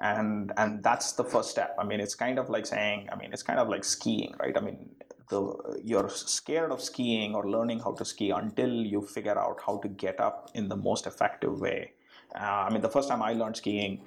[0.00, 1.74] And and that's the first step.
[1.78, 4.56] I mean it's kind of like saying i mean it's kind of like skiing right?
[4.56, 4.78] I mean
[5.30, 5.40] the,
[5.84, 9.88] you're scared of skiing or learning how to ski until you figure out how to
[9.88, 11.92] get up in the most effective way
[12.34, 14.02] uh, I mean, the first time I learned skiing,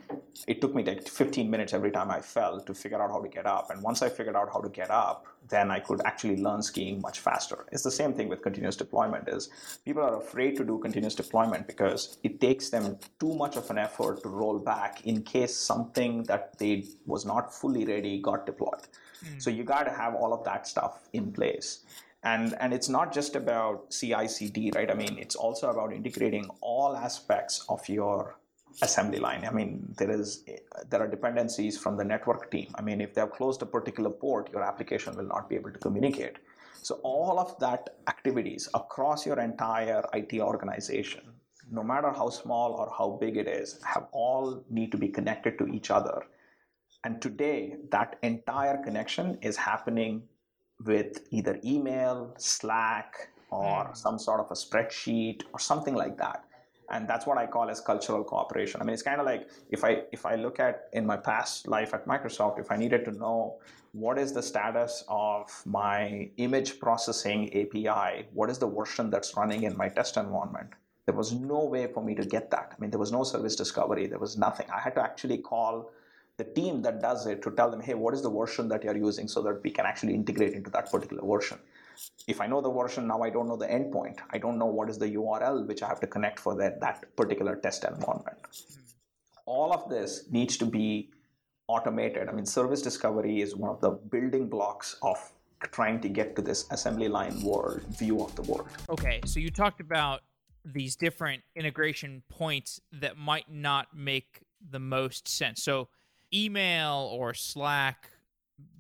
[0.48, 3.28] it took me like 15 minutes every time I fell to figure out how to
[3.28, 3.72] get up.
[3.72, 7.02] And once I figured out how to get up, then I could actually learn skiing
[7.02, 7.66] much faster.
[7.72, 9.50] It's the same thing with continuous deployment is
[9.84, 13.80] people are afraid to do continuous deployment because it takes them too much of an
[13.80, 18.88] effort to roll back in case something that they was not fully ready got deployed.
[19.26, 19.42] Mm.
[19.42, 21.80] So you got to have all of that stuff in place
[22.24, 24.92] and and it's not just about CI/CD, right?
[24.92, 28.38] I mean, it's also about integrating all aspects of your
[28.82, 29.46] assembly line.
[29.46, 30.44] I mean, there is
[30.90, 32.74] there are dependencies from the network team.
[32.76, 35.72] I mean, if they have closed a particular port, your application will not be able
[35.72, 36.38] to communicate.
[36.84, 41.22] So all of that activities across your entire IT organization,
[41.72, 45.58] no matter how small or how big it is, have all need to be connected
[45.60, 46.24] to each other.
[47.04, 50.24] And today, that entire connection is happening
[50.86, 53.98] with either email, Slack, or mm.
[53.98, 56.46] some sort of a spreadsheet or something like that.
[56.92, 58.82] and that's what I call as cultural cooperation.
[58.82, 61.68] I mean, it's kind of like if I if I look at in my past
[61.68, 63.60] life at Microsoft, if I needed to know
[63.94, 69.64] what is the status of my image processing API, what is the version that's running
[69.64, 70.70] in my test environment,
[71.06, 72.74] there was no way for me to get that.
[72.74, 74.68] I mean, there was no service discovery, there was nothing.
[74.74, 75.92] I had to actually call
[76.42, 78.98] the team that does it to tell them, hey, what is the version that you're
[78.98, 81.60] using so that we can actually integrate into that particular version.
[82.28, 84.18] If I know the version, now I don't know the endpoint.
[84.32, 87.16] I don't know what is the URL which I have to connect for that, that
[87.16, 88.40] particular test environment.
[89.46, 91.12] All of this needs to be
[91.68, 92.28] automated.
[92.28, 95.20] I mean, service discovery is one of the building blocks of
[95.78, 98.68] trying to get to this assembly line world view of the world.
[98.90, 100.22] Okay, so you talked about
[100.66, 105.64] these different integration points that might not make the most sense.
[105.64, 105.90] So,
[106.34, 108.10] email or Slack,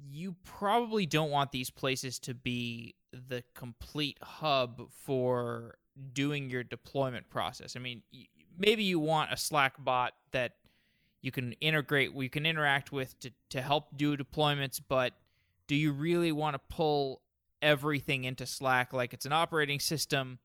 [0.10, 5.76] you probably don't want these places to be the complete hub for
[6.14, 7.76] doing your deployment process.
[7.76, 8.02] I mean,
[8.58, 10.54] maybe you want a Slack bot that
[11.22, 15.14] you can integrate, we can interact with to, to help do deployments, but
[15.68, 17.22] do you really want to pull
[17.62, 20.40] everything into Slack like it's an operating system?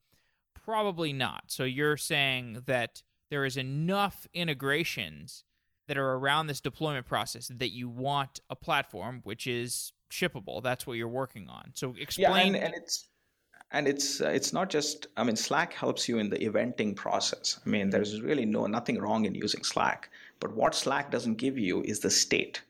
[0.54, 1.44] Probably not.
[1.46, 5.44] So you're saying that there is enough integrations
[5.86, 10.62] that are around this deployment process that you want a platform which is shippable.
[10.62, 11.72] That's what you're working on.
[11.74, 12.54] So explain.
[12.54, 13.08] Yeah, and, and it's
[13.72, 15.08] and it's uh, it's not just.
[15.16, 17.58] I mean, Slack helps you in the eventing process.
[17.64, 21.58] I mean, there's really no nothing wrong in using Slack, but what Slack doesn't give
[21.58, 22.62] you is the state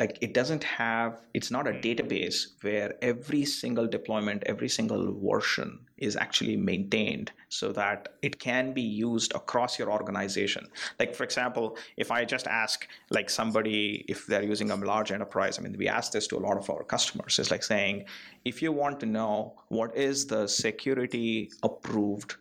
[0.00, 5.78] like it doesn't have it's not a database where every single deployment every single version
[5.98, 10.66] is actually maintained so that it can be used across your organization.
[10.98, 15.58] Like for example if i just ask like somebody if they're using a large enterprise
[15.58, 17.38] i mean we ask this to a lot of our customers.
[17.38, 18.06] It's like saying
[18.44, 22.36] if you want to know what is the security approved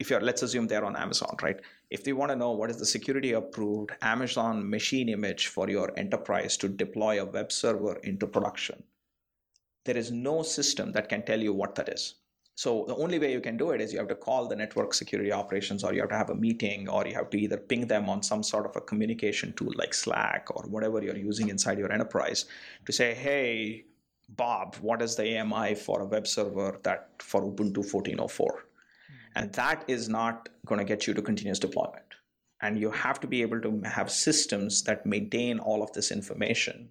[0.00, 2.76] if you're let's assume they're on amazon right if they want to know what is
[2.76, 8.26] the security approved Amazon machine image for your enterprise to deploy a web server into
[8.26, 8.82] production,
[9.84, 12.14] there is no system that can tell you what that is.
[12.54, 14.92] So the only way you can do it is you have to call the network
[14.92, 17.86] security operations or you have to have a meeting or you have to either ping
[17.86, 21.78] them on some sort of a communication tool like Slack or whatever you're using inside
[21.78, 22.44] your enterprise
[22.84, 23.86] to say, hey,
[24.28, 28.66] Bob, what is the AMI for a web server that for Ubuntu 1404?
[29.34, 32.04] And that is not going to get you to continuous deployment.
[32.62, 36.90] And you have to be able to have systems that maintain all of this information.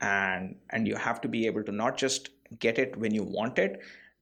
[0.00, 3.58] And, and you have to be able to not just get it when you want
[3.58, 3.80] it,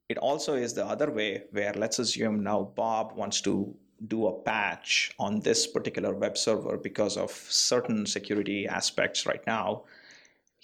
[0.09, 3.75] it also is the other way where let's assume now Bob wants to
[4.07, 9.83] do a patch on this particular web server because of certain security aspects right now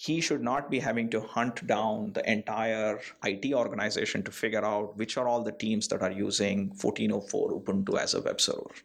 [0.05, 4.97] he should not be having to hunt down the entire IT organization to figure out
[4.97, 8.75] which are all the teams that are using 1404 Ubuntu as a web server.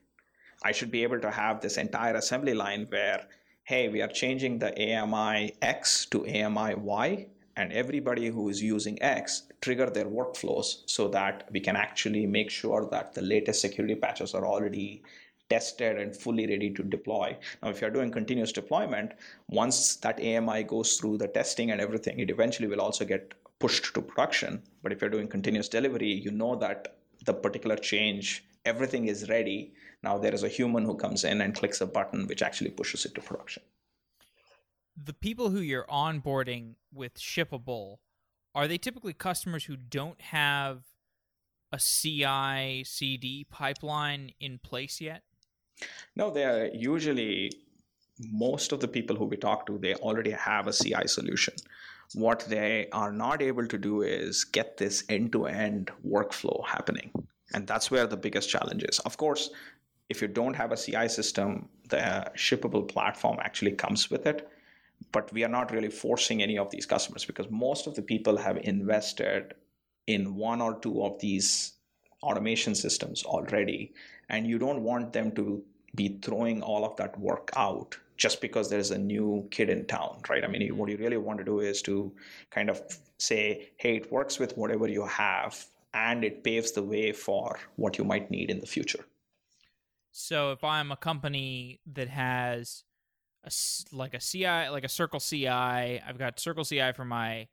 [0.63, 3.27] I should be able to have this entire assembly line where,
[3.65, 7.27] hey, we are changing the AMI X to AMI Y,
[7.57, 12.49] and everybody who is using X trigger their workflows so that we can actually make
[12.49, 15.03] sure that the latest security patches are already
[15.51, 17.37] tested and fully ready to deploy.
[17.63, 19.13] Now, if you're doing continuous deployment,
[19.49, 23.95] once that AMI goes through the testing and everything, it eventually will also get pushed
[23.95, 24.63] to production.
[24.83, 29.73] But if you're doing continuous delivery, you know that the particular change, everything is ready.
[30.03, 33.05] Now there is a human who comes in and clicks a button which actually pushes
[33.05, 33.63] it to production.
[34.97, 37.99] The people who you're onboarding with Shippable,
[38.55, 40.83] are they typically customers who don't have
[41.73, 45.23] a CI CD pipeline in place yet?
[46.17, 47.53] No, they are usually
[48.33, 51.55] most of the people who we talk to, they already have a CI solution.
[52.15, 57.11] What they are not able to do is get this end to end workflow happening.
[57.55, 58.99] And that's where the biggest challenge is.
[59.01, 59.51] Of course,
[60.09, 64.49] if you don't have a CI system, the shippable platform actually comes with it.
[65.13, 68.37] But we are not really forcing any of these customers because most of the people
[68.37, 69.55] have invested
[70.07, 71.75] in one or two of these
[72.23, 73.93] automation systems already
[74.29, 75.63] and you don't want them to
[75.95, 80.21] be throwing all of that work out just because there's a new kid in town
[80.29, 80.45] right?
[80.45, 82.13] I mean what you really want to do is to
[82.51, 82.83] kind of
[83.19, 85.65] say hey it works with whatever you have
[85.95, 89.05] and it paves the way for what you might need in the future.
[90.13, 92.85] So if i'm a company that has
[93.45, 93.53] a,
[93.93, 97.49] like a ci like a circle ci i've got circle ci for my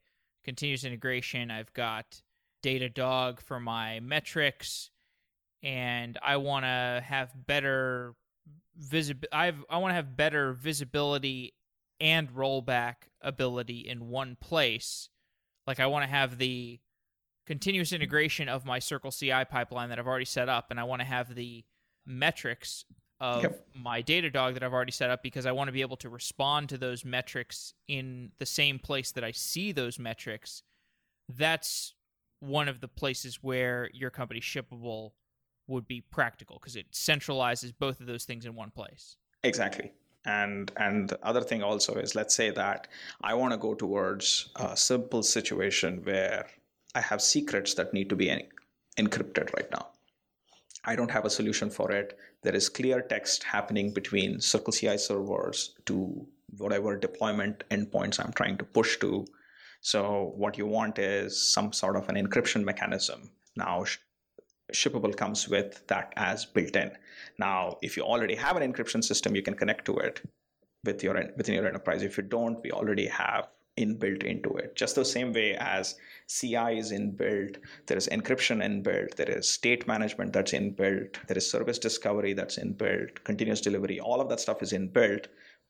[0.45, 1.51] continuous integration.
[1.51, 2.21] I've got
[2.63, 4.91] datadog for my metrics
[5.65, 8.13] and I want to have better
[8.77, 9.27] visibility.
[9.33, 11.55] I want to have better visibility
[11.99, 15.09] and rollback ability in one place.
[15.65, 16.79] Like I want to have the
[17.47, 21.01] continuous integration of my Circle CI pipeline that I've already set up, and I want
[21.01, 21.65] to have the
[22.05, 22.85] metrics
[23.19, 23.67] of Yep.
[23.73, 26.69] my Datadog that I've already set up because I want to be able to respond
[26.69, 30.61] to those metrics in the same place that I see those metrics.
[31.29, 31.95] That's
[32.41, 35.13] one of the places where your company shippable
[35.67, 39.17] would be practical because it centralizes both of those things in one place.
[39.43, 39.91] Exactly.
[40.25, 42.87] And and the other thing also is let's say that
[43.21, 46.47] I want to go towards a simple situation where
[46.95, 48.47] I have secrets that need to be en-
[48.97, 49.89] encrypted right now.
[50.85, 52.17] I don't have a solution for it.
[52.41, 58.57] There is clear text happening between Circle CI servers to whatever deployment endpoints I'm trying
[58.57, 59.25] to push to.
[59.81, 63.31] So what you want is some sort of an encryption mechanism.
[63.55, 63.85] Now
[64.73, 66.91] shippable comes with that as built in.
[67.37, 70.21] Now, if you already have an encryption system, you can connect to it
[70.83, 72.03] with your within your enterprise.
[72.03, 73.47] If you don't, we already have
[73.77, 74.75] inbuilt into it.
[74.75, 75.95] Just the same way as
[76.27, 77.57] CI is inbuilt,
[77.87, 82.57] there is encryption inbuilt, there is state management that's inbuilt, there is service discovery that's
[82.57, 85.25] inbuilt, continuous delivery, all of that stuff is inbuilt,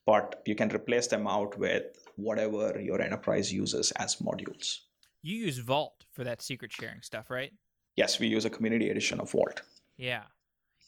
[0.06, 1.84] but you can replace them out with
[2.14, 4.78] whatever your enterprise uses as modules.
[5.22, 7.52] You use Vault for that secret sharing stuff, right?
[7.96, 9.62] Yes, we use a community edition of Vault.
[9.96, 10.22] Yeah.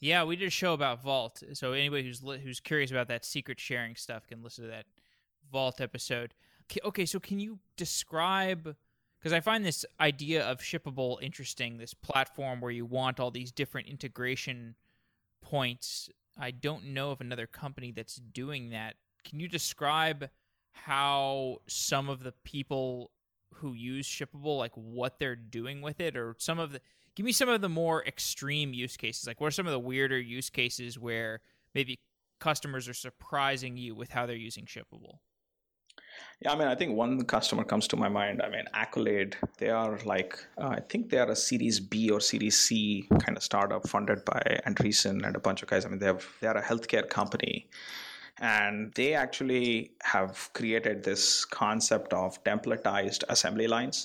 [0.00, 1.42] Yeah, we did a show about Vault.
[1.54, 4.84] So anybody who's li- who's curious about that secret sharing stuff can listen to that
[5.50, 6.34] Vault episode.
[6.84, 8.76] Okay, so can you describe
[9.18, 13.50] because I find this idea of shippable interesting, this platform where you want all these
[13.50, 14.76] different integration
[15.42, 16.08] points.
[16.38, 18.94] I don't know of another company that's doing that.
[19.24, 20.30] Can you describe
[20.70, 23.10] how some of the people
[23.54, 26.80] who use shippable like what they're doing with it or some of the
[27.18, 29.78] give me some of the more extreme use cases like what are some of the
[29.78, 31.40] weirder use cases where
[31.74, 31.98] maybe
[32.38, 35.18] customers are surprising you with how they're using shippable
[36.42, 38.40] Yeah, I mean, I think one customer comes to my mind.
[38.46, 42.20] I mean, Accolade, they are like, uh, I think they are a Series B or
[42.20, 42.76] Series C
[43.24, 45.84] kind of startup funded by Andreessen and a bunch of guys.
[45.84, 47.56] I mean, they have they are a healthcare company,
[48.54, 49.68] and they actually
[50.14, 53.98] have created this concept of templatized assembly lines.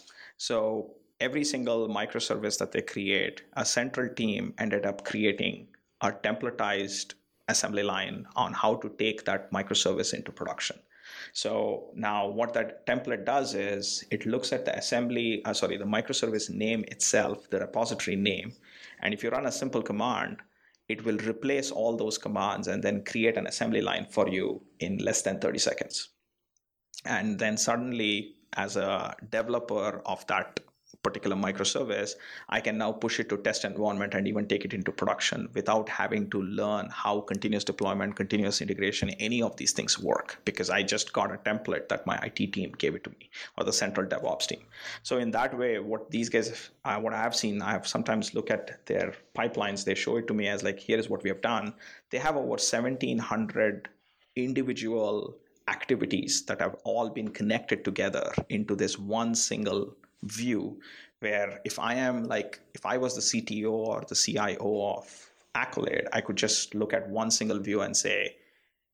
[0.50, 5.68] So every single microservice that they create, a central team ended up creating
[6.02, 7.14] a templatized
[7.48, 10.78] assembly line on how to take that microservice into production.
[11.32, 15.86] So now what that template does is it looks at the assembly, uh, sorry, the
[15.86, 18.52] microservice name itself, the repository name.
[19.02, 20.42] And if you run a simple command,
[20.90, 24.98] it will replace all those commands and then create an assembly line for you in
[24.98, 26.10] less than 30 seconds.
[27.06, 30.60] And then suddenly, as a developer of that
[31.04, 32.16] particular microservice,
[32.50, 35.90] I can now push it to test environment and even take it into production without
[35.90, 40.82] having to learn how continuous deployment, continuous integration, any of these things work because I
[40.82, 44.08] just got a template that my IT team gave it to me or the central
[44.08, 44.64] DevOps team.
[45.04, 48.86] So in that way, what these guys, uh, what I've seen, I've sometimes look at
[48.86, 49.84] their pipelines.
[49.84, 51.74] They show it to me as like, here is what we have done.
[52.10, 53.90] They have over 1,700
[54.36, 55.38] individual
[55.68, 60.80] activities that have all been connected together into this one single view
[61.20, 66.08] where if i am like if i was the cto or the cio of accolade
[66.14, 68.36] i could just look at one single view and say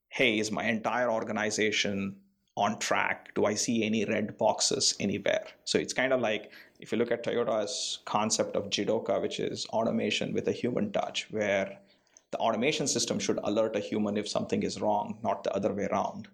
[0.10, 2.16] hey is my entire organization
[2.58, 3.34] on track?
[3.36, 5.46] Do i see any red boxes anywhere?
[5.64, 9.66] So it's kind of like if you look at toyota's concept of jidoka which is
[9.68, 11.78] automation with a human touch where
[12.32, 15.86] the automation system should alert a human if something is wrong not the other way
[15.86, 16.28] around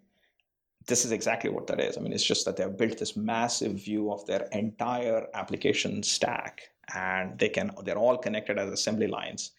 [0.88, 1.98] this is exactly what that is.
[1.98, 6.70] I mean, it's just that they've built this massive view of their entire application stack,
[6.94, 9.52] and they can they're all connected as assembly lines.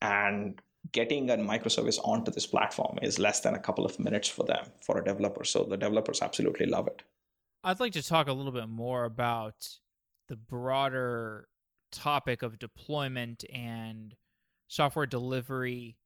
[0.00, 0.60] And
[0.90, 4.66] getting a microservice onto this platform is less than a couple of minutes for them
[4.80, 5.44] for a developer.
[5.44, 7.02] So the developers absolutely love it.
[7.62, 9.68] I'd like to talk a little bit more about
[10.28, 11.46] the broader
[11.92, 14.16] topic of deployment and
[14.66, 15.96] software delivery.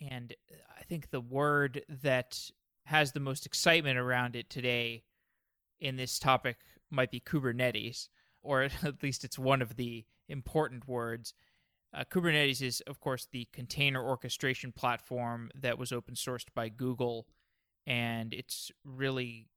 [0.00, 0.32] And
[0.78, 2.38] I think the word that
[2.86, 5.04] has the most excitement around it today
[5.80, 6.58] in this topic
[6.90, 8.08] might be Kubernetes,
[8.42, 11.34] or at least it's one of the important words.
[11.92, 17.26] Uh, Kubernetes is, of course, the container orchestration platform that was open sourced by Google,
[17.86, 19.48] and it's really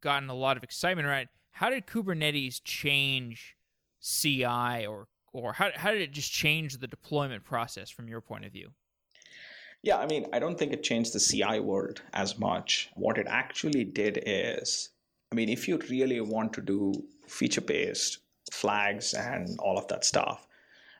[0.00, 1.28] gotten a lot of excitement around it.
[1.52, 3.56] How did Kubernetes change
[4.00, 8.44] CI, or or how how did it just change the deployment process from your point
[8.44, 8.70] of view?
[9.82, 12.90] Yeah, I mean, I don't think it changed the CI world as much.
[12.94, 14.90] What it actually did is,
[15.30, 16.92] I mean, if you really want to do
[17.26, 18.18] feature based
[18.50, 20.46] flags and all of that stuff,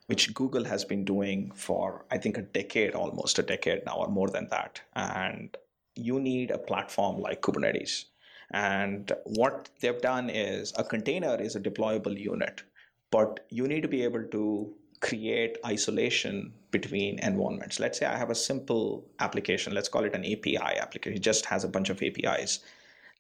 [0.06, 4.08] which Google has been doing for, I think, a decade, almost a decade now, or
[4.08, 4.80] more than that.
[4.94, 5.54] And
[5.96, 8.04] you need a platform like Kubernetes.
[8.52, 12.62] And what they've done is a container is a deployable unit,
[13.10, 17.80] but you need to be able to create isolation between environments.
[17.80, 21.46] Let's say I have a simple application, let's call it an API application, it just
[21.46, 22.60] has a bunch of APIs.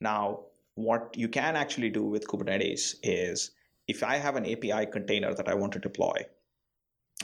[0.00, 0.40] Now,
[0.74, 3.52] what you can actually do with Kubernetes is
[3.86, 6.26] if I have an API container that I want to deploy,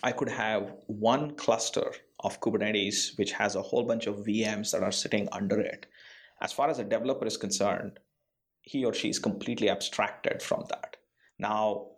[0.03, 4.83] I could have one cluster of Kubernetes which has a whole bunch of VMs that
[4.83, 5.87] are sitting under it.
[6.41, 8.01] As far as a developer is concerned,
[8.63, 10.97] he or she is completely abstracted from that.
[11.39, 11.89] Now,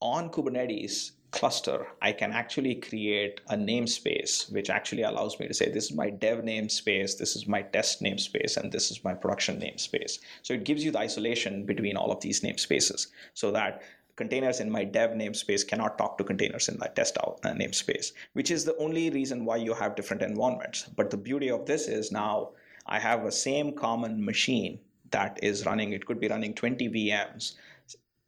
[0.00, 5.68] on Kubernetes, cluster, I can actually create a namespace, which actually allows me to say,
[5.68, 9.60] this is my dev namespace, this is my test namespace, and this is my production
[9.60, 10.20] namespace.
[10.42, 13.82] So it gives you the isolation between all of these namespaces so that
[14.14, 18.12] containers in my dev namespace cannot talk to containers in my test out uh, namespace,
[18.34, 20.84] which is the only reason why you have different environments.
[20.96, 22.50] But the beauty of this is now
[22.86, 24.78] I have a same common machine
[25.10, 25.92] that is running.
[25.92, 27.54] It could be running 20 VMs.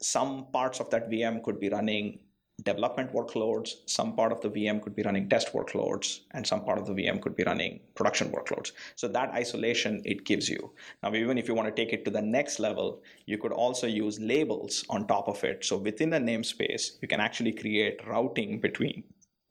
[0.00, 2.18] Some parts of that VM could be running
[2.62, 6.78] development workloads, some part of the VM could be running test workloads, and some part
[6.78, 8.72] of the VM could be running production workloads.
[8.94, 10.72] So that isolation it gives you.
[11.02, 13.86] Now, even if you want to take it to the next level, you could also
[13.86, 15.64] use labels on top of it.
[15.64, 19.04] So within a namespace, you can actually create routing between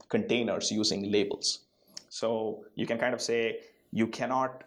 [0.10, 1.60] containers using labels.
[2.10, 3.60] So you can kind of say
[3.92, 4.64] you cannot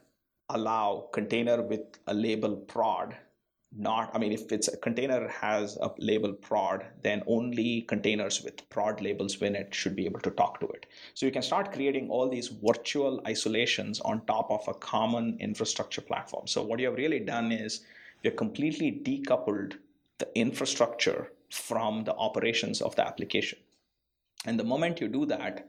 [0.51, 3.17] allow container with a label prod
[3.77, 8.69] not i mean if it's a container has a label prod then only containers with
[8.71, 10.87] prod labels in it should be able to talk to it.
[11.15, 16.01] So you can start creating all these virtual isolations on top of a common infrastructure
[16.01, 16.47] platform.
[16.47, 17.83] So what you have really done is
[18.23, 19.75] you've completely decoupled
[20.19, 23.59] the infrastructure from the operations of the application.
[24.45, 25.69] And the moment you do that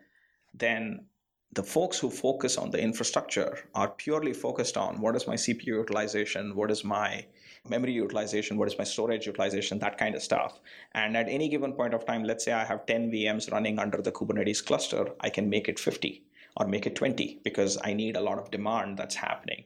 [0.54, 1.06] then
[1.54, 5.66] the folks who focus on the infrastructure are purely focused on what is my cpu
[5.66, 7.26] utilization what is my
[7.70, 10.60] memory utilization, what is my storage utilization, that kind of stuff.
[10.94, 14.02] And at any given point of time, let's say I have 10 VMs running under
[14.02, 16.24] the Kubernetes cluster, I can make it 50
[16.58, 19.64] or make it 20 because I need a lot of demand that's happening.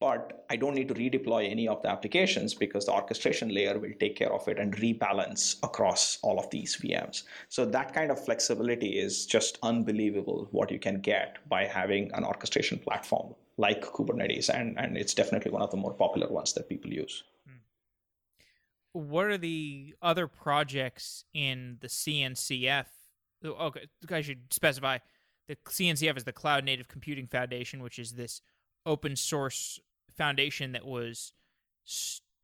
[0.00, 3.94] But I don't need to redeploy any of the applications because the orchestration layer will
[3.98, 7.22] take care of it and rebalance across all of these VMs.
[7.48, 12.24] So that kind of flexibility is just unbelievable what you can get by having an
[12.24, 14.50] orchestration platform like Kubernetes.
[14.50, 17.22] And, and it's definitely one of the more popular ones that people use
[18.94, 22.86] what are the other projects in the CNCF?
[23.44, 24.98] Okay, I should specify
[25.48, 28.40] the CNCF is the Cloud Native Computing Foundation, which is this
[28.86, 29.78] open source
[30.16, 31.32] foundation that was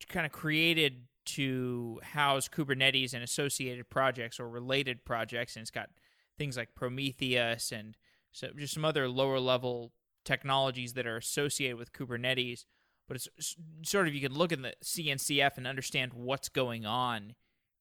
[0.09, 5.91] kind of created to house Kubernetes and associated projects or related projects, and it's got
[6.37, 7.97] things like Prometheus and
[8.33, 9.93] so just some other lower level
[10.25, 12.65] technologies that are associated with Kubernetes
[13.11, 17.35] but it's sort of you can look in the CNCF and understand what's going on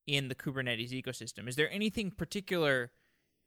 [0.08, 1.48] in the Kubernetes ecosystem.
[1.48, 2.90] Is there anything particular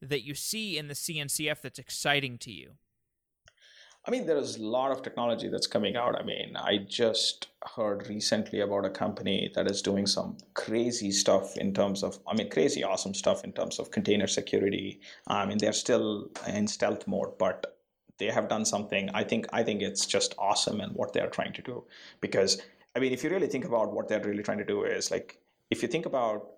[0.01, 2.75] that you see in the CNCF that's exciting to you?
[4.07, 6.17] I mean, there's a lot of technology that's coming out.
[6.17, 11.57] I mean, I just heard recently about a company that is doing some crazy stuff
[11.57, 15.01] in terms of, I mean, crazy awesome stuff in terms of container security.
[15.27, 17.77] I mean, they're still in stealth mode, but
[18.19, 21.53] they have done something i think i think it's just awesome and what they're trying
[21.53, 21.85] to do.
[22.21, 22.61] Because
[22.97, 25.39] i mean if you really think about what they're really trying to do is like
[25.71, 26.51] if you think about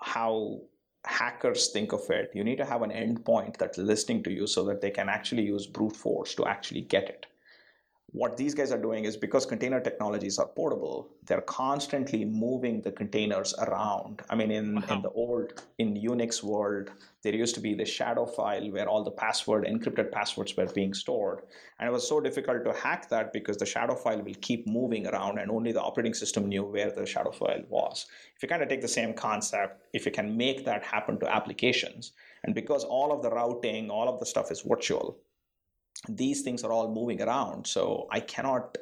[0.00, 0.60] how
[1.04, 4.64] hackers think of it you need to have an endpoint that's listening to you so
[4.64, 7.26] that they can actually use brute force to actually get it
[8.12, 12.90] what these guys are doing is because container technologies are portable, they're constantly moving the
[12.90, 14.22] containers around.
[14.30, 14.82] I mean, in, wow.
[14.88, 16.90] in the old, in Unix world,
[17.22, 20.94] there used to be the shadow file where all the password, encrypted passwords were being
[20.94, 21.40] stored.
[21.78, 25.06] And it was so difficult to hack that because the shadow file will keep moving
[25.06, 28.06] around and only the operating system knew where the shadow file was.
[28.34, 31.30] If you kind of take the same concept, if you can make that happen to
[31.30, 32.12] applications,
[32.44, 35.18] and because all of the routing, all of the stuff is virtual,
[36.08, 37.66] these things are all moving around.
[37.66, 38.76] So I cannot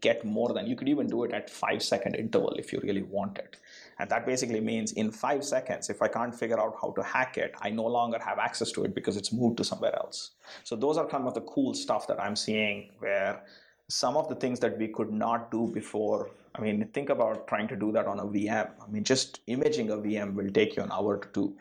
[0.00, 3.02] get more than you could even do it at five second interval if you really
[3.02, 3.56] want it.
[3.98, 7.38] And that basically means in five seconds, if I can't figure out how to hack
[7.38, 10.32] it, I no longer have access to it because it's moved to somewhere else.
[10.64, 13.42] So those are kind of the cool stuff that I'm seeing where
[13.88, 16.30] some of the things that we could not do before.
[16.54, 18.70] I mean, think about trying to do that on a VM.
[18.82, 21.56] I mean, just imaging a VM will take you an hour to do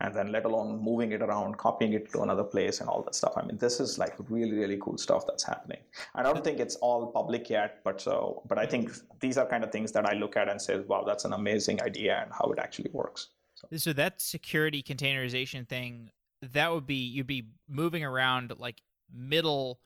[0.00, 3.14] and then let alone moving it around, copying it to another place and all that
[3.14, 3.34] stuff.
[3.36, 5.78] I mean, this is like really, really cool stuff that's happening.
[6.14, 8.90] I don't think it's all public yet, but so, but I think
[9.20, 11.80] these are kind of things that I look at and say, wow, that's an amazing
[11.82, 13.28] idea and how it actually works.
[13.54, 16.10] So, so that security containerization thing,
[16.42, 18.82] that would be, you'd be moving around like
[19.12, 19.80] middle,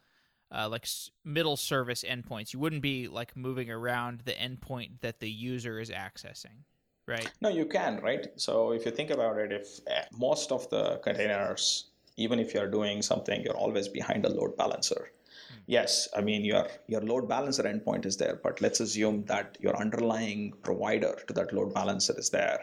[0.51, 0.87] uh, like
[1.25, 2.55] middle service endpoints.
[2.55, 6.65] You wouldn't be like moving around the endpoint that the user is accessing.
[7.09, 7.31] Right?
[7.41, 8.27] No, you can, right?
[8.37, 11.87] So if you think about it, if uh, most of the containers,
[12.17, 15.11] even if you're doing something, you're always behind a load balancer.
[15.53, 15.61] Mm.
[15.67, 19.77] Yes, I mean your your load balancer endpoint is there, but let's assume that your
[19.77, 22.61] underlying provider to that load balancer is there.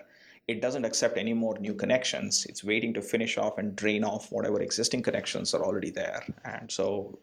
[0.48, 2.46] It doesn't accept any more new connections.
[2.48, 6.24] It's waiting to finish off and drain off whatever existing connections are already there.
[6.44, 7.18] And so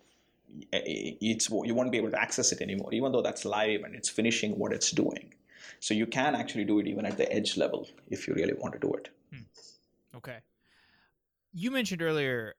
[0.72, 4.08] it's you won't be able to access it anymore, even though that's live and it's
[4.08, 5.32] finishing what it's doing.
[5.80, 8.74] So you can actually do it even at the edge level if you really want
[8.74, 9.08] to do it.
[9.32, 10.16] Hmm.
[10.16, 10.38] Okay.
[11.52, 12.54] You mentioned earlier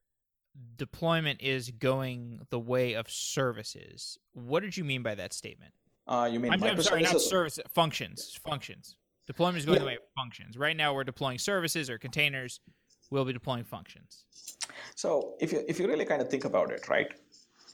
[0.77, 4.17] deployment is going the way of services.
[4.33, 5.73] What did you mean by that statement?
[6.07, 8.39] Uh, you mean I'm, I'm sorry, not service functions.
[8.43, 8.97] Functions.
[9.25, 9.79] Deployment is going yeah.
[9.79, 10.57] the way of functions.
[10.57, 12.59] Right now, we're deploying services or containers.
[13.09, 14.25] We'll be deploying functions.
[14.95, 17.13] So if you if you really kind of think about it, right?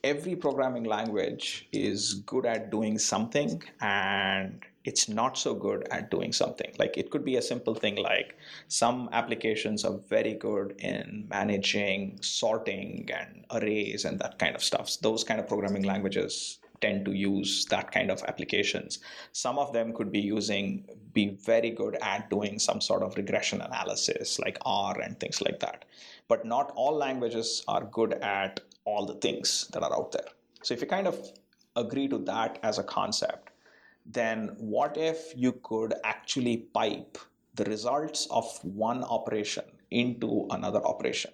[0.03, 6.31] Every programming language is good at doing something, and it's not so good at doing
[6.31, 6.71] something.
[6.77, 12.19] Like it could be a simple thing like some applications are very good in managing
[12.21, 14.97] sorting and arrays and that kind of stuff.
[15.01, 18.99] Those kind of programming languages tend to use that kind of applications.
[19.33, 23.61] Some of them could be using, be very good at doing some sort of regression
[23.61, 25.85] analysis like R and things like that.
[26.27, 30.29] But not all languages are good at all the things that are out there.
[30.63, 31.19] So if you kind of
[31.75, 33.48] agree to that as a concept,
[34.11, 37.17] then what if you could actually pipe
[37.55, 41.31] the results of one operation into another operation?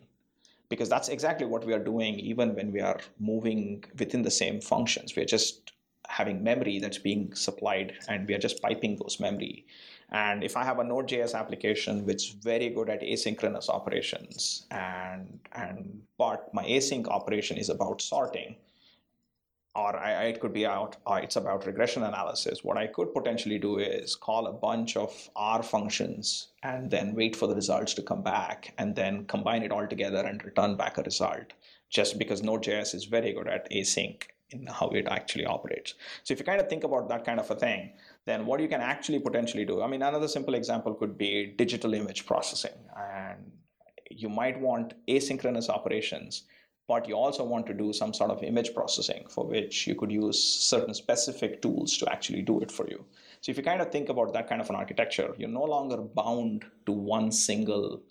[0.67, 4.59] Because that's exactly what we are doing even when we are moving within the same
[4.59, 5.15] functions.
[5.15, 5.71] We are just
[6.09, 9.65] having memory that's being supplied and we are just piping those memory.
[10.11, 15.39] And if I have a Node.js application which is very good at asynchronous operations and
[15.53, 18.55] and but my async operation is about sorting,
[19.76, 22.63] or I, it could be out, uh, it's about regression analysis.
[22.63, 27.36] What I could potentially do is call a bunch of R functions and then wait
[27.36, 30.97] for the results to come back and then combine it all together and return back
[30.97, 31.53] a result
[31.89, 35.95] just because Node.js is very good at async in how it actually operates.
[36.23, 37.91] So if you kind of think about that kind of a thing,
[38.26, 41.93] then what you can actually potentially do, I mean, another simple example could be digital
[41.93, 42.80] image processing.
[42.97, 43.51] And
[44.09, 46.43] you might want asynchronous operations
[46.88, 50.11] but you also want to do some sort of image processing for which you could
[50.11, 53.03] use certain specific tools to actually do it for you.
[53.41, 55.97] So if you kind of think about that kind of an architecture, you're no longer
[55.97, 58.01] bound to one single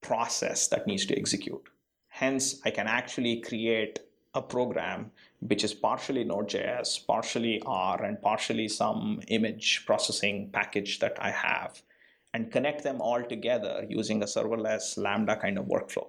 [0.00, 1.62] process that needs to execute.
[2.08, 4.00] Hence, I can actually create
[4.34, 5.10] a program
[5.40, 11.80] which is partially Node.js, partially R, and partially some image processing package that I have,
[12.34, 16.08] and connect them all together using a serverless Lambda kind of workflow.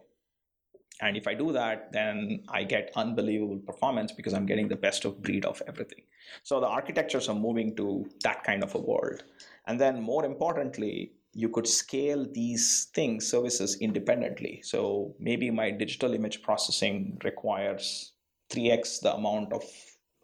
[1.02, 5.06] And if I do that, then I get unbelievable performance because I'm getting the best
[5.06, 6.04] of breed of everything.
[6.43, 9.24] So the architectures are moving to that kind of a world.
[9.68, 14.62] And then more importantly, you could scale these things, services independently.
[14.64, 18.14] So maybe my digital image processing requires
[18.52, 19.64] 3x the amount of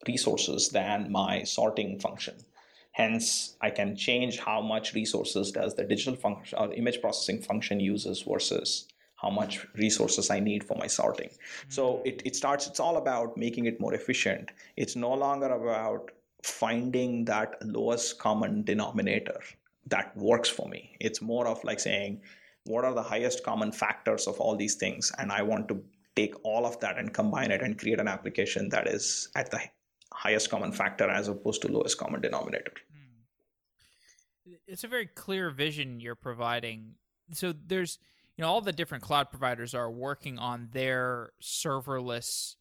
[0.07, 2.35] resources than my sorting function.
[2.91, 7.41] Hence, I can change how much resources does the digital function or uh, image processing
[7.41, 11.29] function uses versus how much resources I need for my sorting.
[11.29, 11.69] Mm-hmm.
[11.69, 14.51] So it, it starts, it's all about making it more efficient.
[14.75, 16.11] It's no longer about
[16.43, 19.39] finding that lowest common denominator
[19.87, 20.95] that works for me.
[20.99, 22.21] It's more of like saying,
[22.65, 25.11] what are the highest common factors of all these things?
[25.17, 25.83] And I want to
[26.15, 29.59] take all of that and combine it and create an application that is at the
[30.13, 32.71] highest common factor as opposed to lowest common denominator.
[32.91, 34.53] Hmm.
[34.67, 36.95] It's a very clear vision you're providing.
[37.31, 37.99] So there's
[38.37, 42.55] you know all the different cloud providers are working on their serverless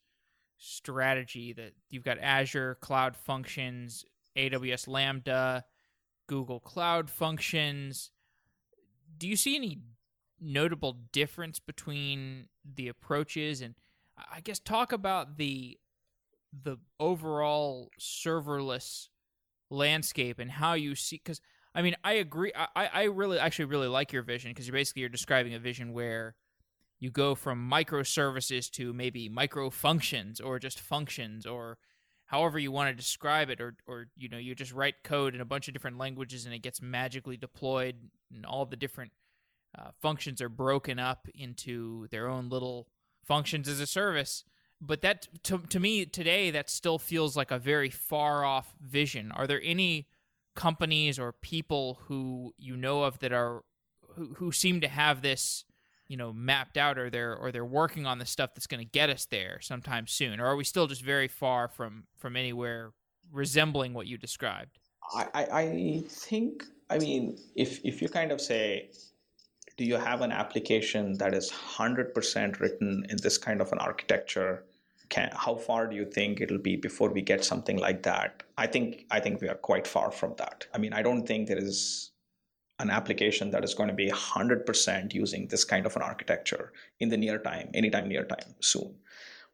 [0.57, 4.05] strategy that you've got Azure Cloud Functions,
[4.37, 5.65] AWS Lambda,
[6.27, 8.11] Google Cloud Functions.
[9.19, 9.81] Do you see any
[10.41, 13.75] notable difference between the approaches and
[14.17, 15.79] I guess talk about the
[16.53, 19.09] the overall serverless
[19.71, 21.41] landscape and how you see cuz
[21.75, 22.53] I mean, I agree.
[22.55, 25.93] I, I really actually really like your vision because you're basically you're describing a vision
[25.93, 26.37] where
[27.01, 31.79] you go from microservices to maybe micro functions or just functions or
[32.27, 35.41] however you want to describe it or or you know you just write code in
[35.41, 37.97] a bunch of different languages and it gets magically deployed
[38.35, 39.13] and all the different
[39.79, 42.89] uh, functions are broken up into their own little
[43.25, 44.45] functions as a service
[44.81, 49.33] but that to, to me today that still feels like a very far off vision
[49.33, 50.07] are there any
[50.55, 53.63] companies or people who you know of that are
[54.15, 55.65] who, who seem to have this
[56.09, 58.91] you know mapped out or they're or they're working on the stuff that's going to
[58.91, 62.93] get us there sometime soon or are we still just very far from from anywhere
[63.33, 64.79] resembling what you described
[65.13, 68.91] I, I think, I mean, if, if you kind of say,
[69.77, 74.65] do you have an application that is 100% written in this kind of an architecture?
[75.15, 78.43] Can, how far do you think it'll be before we get something like that?
[78.59, 80.67] I think I think we are quite far from that.
[80.75, 82.11] I mean, I don't think there is
[82.81, 87.11] an application that is going to be 100% using this kind of an architecture in
[87.11, 88.97] the near time, anytime near time soon.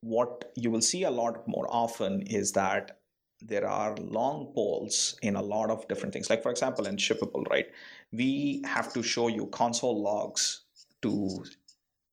[0.01, 3.01] What you will see a lot more often is that
[3.43, 6.31] there are long poles in a lot of different things.
[6.31, 7.67] Like, for example, in Shippable, right?
[8.13, 10.63] We have to show you console logs
[11.03, 11.45] to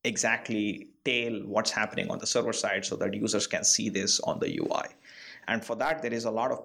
[0.04, 4.38] exactly tail what's happening on the server side so that users can see this on
[4.38, 4.88] the UI.
[5.46, 6.64] And for that, there is a lot of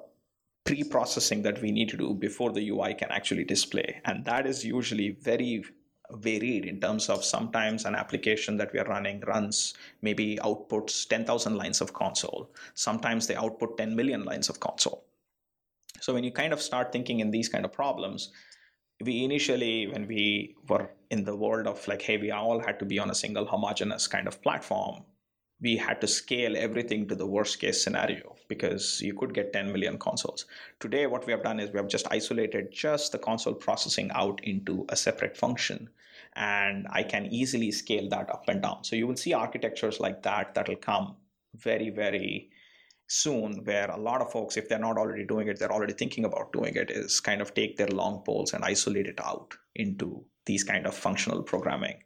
[0.66, 4.02] pre-processing that we need to do before the UI can actually display.
[4.06, 5.64] And that is usually very
[6.12, 11.56] varied in terms of sometimes an application that we are running runs maybe outputs 10,000
[11.56, 12.50] lines of console.
[12.74, 15.04] Sometimes they output 10 million lines of console.
[16.02, 18.32] So when you kind of start thinking in these kind of problems,
[19.02, 22.86] we initially, when we were in the world of like, hey, we all had to
[22.86, 25.04] be on a single homogeneous kind of platform,
[25.62, 29.72] we had to scale everything to the worst case scenario because you could get 10
[29.72, 30.46] million consoles.
[30.80, 34.44] Today, what we have done is we have just isolated just the console processing out
[34.44, 35.90] into a separate function.
[36.36, 38.84] And I can easily scale that up and down.
[38.84, 41.16] So you will see architectures like that that will come
[41.56, 42.50] very, very
[43.08, 46.26] soon where a lot of folks if they're not already doing it they're already thinking
[46.26, 50.24] about doing it is kind of take their long poles and isolate it out into
[50.46, 51.98] these kind of functional programming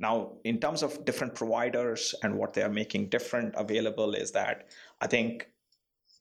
[0.00, 4.68] now, in terms of different providers and what they are making different available, is that
[5.00, 5.48] I think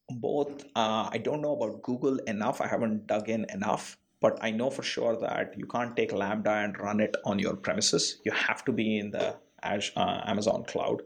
[0.09, 4.51] both, uh, I don't know about Google enough, I haven't dug in enough, but I
[4.51, 8.21] know for sure that you can't take Lambda and run it on your premises.
[8.23, 11.01] You have to be in the Azure, uh, Amazon cloud.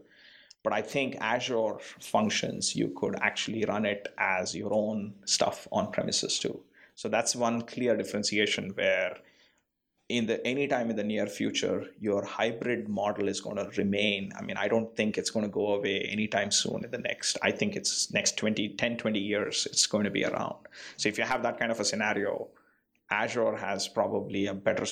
[0.64, 5.92] But I think Azure functions, you could actually run it as your own stuff on
[5.92, 6.60] premises too.
[6.94, 9.16] So that's one clear differentiation where
[10.08, 14.42] in the anytime in the near future your hybrid model is going to remain i
[14.42, 17.50] mean i don't think it's going to go away anytime soon in the next i
[17.50, 20.56] think it's next 20 10 20 years it's going to be around
[20.96, 22.48] so if you have that kind of a scenario
[23.10, 24.86] azure has probably a better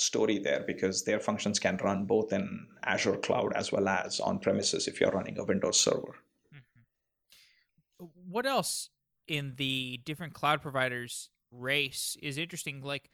[0.00, 4.38] story there because their functions can run both in azure cloud as well as on
[4.38, 6.16] premises if you're running a windows server
[6.54, 8.06] mm-hmm.
[8.28, 8.90] what else
[9.28, 13.10] in the different cloud providers race is interesting like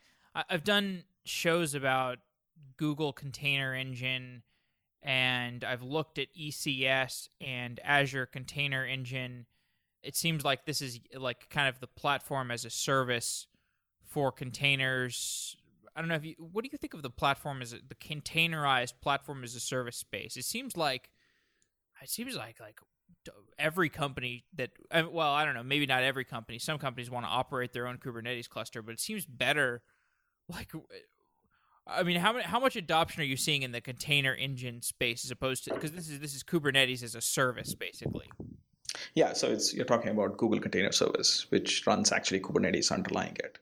[0.50, 2.18] i've done shows about
[2.76, 4.42] Google Container Engine
[5.02, 9.46] and I've looked at ECS and Azure Container Engine.
[10.02, 13.46] It seems like this is like kind of the platform as a service
[14.04, 15.56] for containers.
[15.96, 17.94] I don't know if you what do you think of the platform as a, the
[17.94, 20.36] containerized platform as a service space?
[20.36, 21.10] It seems like
[22.02, 22.78] it seems like like
[23.58, 24.70] every company that
[25.10, 26.58] well, I don't know, maybe not every company.
[26.58, 29.82] Some companies want to operate their own Kubernetes cluster, but it seems better
[30.48, 30.70] like
[31.86, 35.30] I mean, how how much adoption are you seeing in the container engine space as
[35.30, 38.30] opposed to because this is this is Kubernetes as a service basically?
[39.14, 43.58] Yeah, so it's you're talking about Google Container Service, which runs actually Kubernetes underlying it.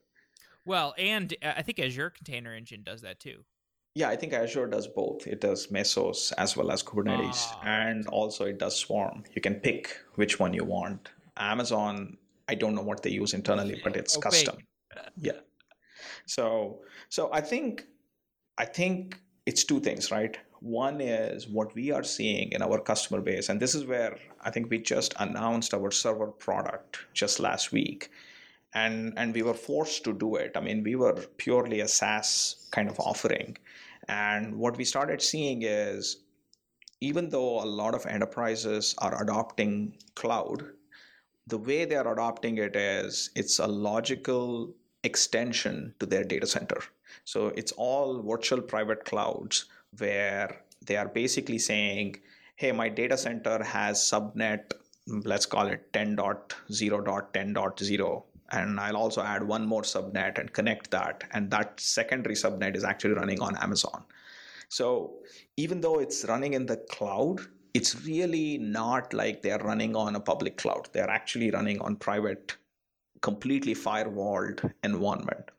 [0.65, 3.45] Well, and uh, I think Azure Container Engine does that too.
[3.95, 5.27] Yeah, I think Azure does both.
[5.27, 7.61] It does Mesos as well as Kubernetes, oh.
[7.65, 9.23] and also it does Swarm.
[9.35, 11.11] You can pick which one you want.
[11.37, 12.17] Amazon,
[12.49, 14.57] I don't know what they use internally, but it's oh, custom.
[15.17, 15.33] Yeah.
[16.27, 17.87] So, so I think
[18.59, 20.37] I think it's two things, right?
[20.61, 24.51] One is what we are seeing in our customer base, and this is where I
[24.51, 28.11] think we just announced our server product just last week.
[28.75, 30.53] And, and we were forced to do it.
[30.57, 33.57] I mean, we were purely a SaaS kind of offering.
[34.09, 36.19] And what we started seeing is
[37.01, 40.65] even though a lot of enterprises are adopting cloud,
[41.47, 46.81] the way they are adopting it is it's a logical extension to their data center.
[47.25, 49.67] So it's all virtual private clouds
[49.99, 52.17] where they are basically saying,
[52.57, 54.73] hey, my data center has subnet,
[55.07, 58.23] let's call it 10.0.10.0.
[58.55, 61.25] And I'll also add one more subnet and connect that.
[61.33, 64.05] And that secondary subnet is actually running on Amazon.
[64.69, 65.15] So
[65.57, 67.41] even though it's running in the cloud,
[67.75, 70.89] it's really not like they're running on a public cloud.
[70.93, 72.57] They're actually running on private,
[73.21, 75.51] completely firewalled environment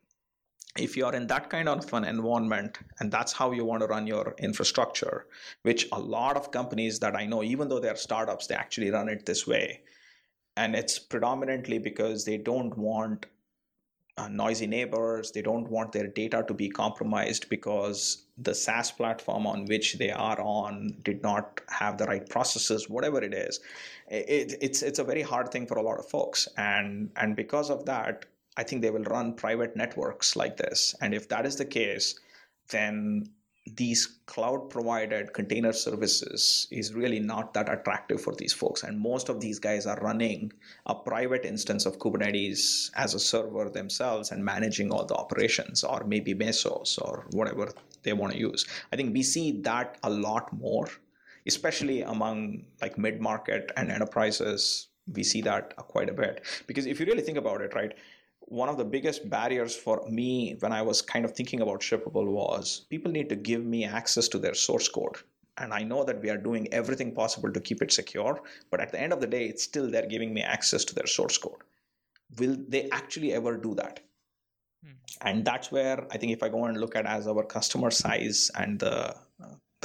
[0.78, 3.86] if you are in that kind of an environment and that's how you want to
[3.86, 5.26] run your infrastructure
[5.62, 9.08] which a lot of companies that i know even though they're startups they actually run
[9.08, 9.80] it this way
[10.56, 13.26] and it's predominantly because they don't want
[14.18, 15.30] uh, noisy neighbors.
[15.30, 20.10] They don't want their data to be compromised because the saas platform on which they
[20.10, 23.60] are on did not have the right processes whatever it is.
[24.08, 26.48] It, it's it's a very hard thing for a lot of folks.
[26.56, 28.24] And and because of that
[28.56, 30.94] I think they will run private networks like this.
[31.00, 32.18] And if that is the case,
[32.70, 33.30] then
[33.74, 38.84] these cloud provided container services is really not that attractive for these folks.
[38.84, 40.52] And most of these guys are running
[40.86, 46.04] a private instance of Kubernetes as a server themselves and managing all the operations, or
[46.04, 47.72] maybe Mesos or whatever
[48.04, 48.66] they want to use.
[48.92, 50.88] I think we see that a lot more,
[51.46, 54.88] especially among like mid market and enterprises.
[55.12, 56.44] We see that quite a bit.
[56.66, 57.94] Because if you really think about it, right?
[58.46, 62.26] One of the biggest barriers for me when I was kind of thinking about Shippable
[62.26, 65.16] was people need to give me access to their source code.
[65.58, 68.40] And I know that we are doing everything possible to keep it secure,
[68.70, 71.06] but at the end of the day, it's still they're giving me access to their
[71.06, 71.62] source code.
[72.38, 74.00] Will they actually ever do that?
[74.84, 74.92] Hmm.
[75.22, 78.50] And that's where I think if I go and look at as our customer size
[78.54, 79.16] and the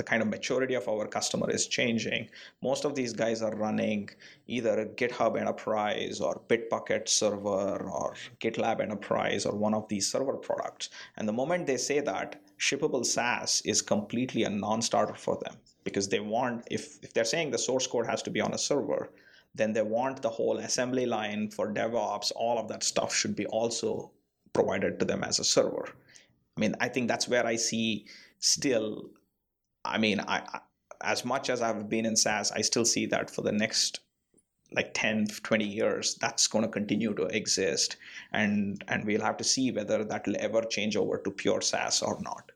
[0.02, 2.28] the kind of maturity of our customer is changing.
[2.64, 4.10] Most of these guys are running
[4.48, 10.38] either a GitHub Enterprise or Bitbucket Server or GitLab Enterprise or one of these server
[10.38, 10.90] products.
[11.18, 16.08] And the moment they say that, shippable SaaS is completely a non-starter for them because
[16.10, 19.12] they want, if, if they're saying the source code has to be on a server,
[19.54, 23.46] then they want the whole assembly line for DevOps, all of that stuff should be
[23.46, 24.10] also
[24.52, 25.90] provided to them as a server.
[26.58, 28.08] I mean, I think that's where I see
[28.40, 29.12] still
[29.86, 30.60] I mean, I, I,
[31.02, 34.02] as much as I've been in SaaS, I still see that for the next
[34.74, 37.98] like 10 20 years that's going to continue to exist
[38.32, 42.02] and and we'll have to see whether that will ever change over to pure SaaS
[42.02, 42.52] or not.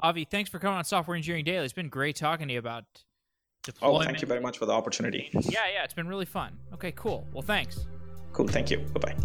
[0.00, 1.64] Avi, thanks for coming on Software Engineering Daily.
[1.64, 2.84] It's been great talking to you about
[3.62, 4.02] deployment.
[4.02, 5.30] Oh, thank you very much for the opportunity.
[5.32, 6.58] Yeah, yeah, it's been really fun.
[6.74, 7.24] Okay, cool.
[7.32, 7.86] Well, thanks.
[8.32, 8.48] Cool.
[8.48, 8.78] Thank you.
[8.78, 9.22] Bye bye.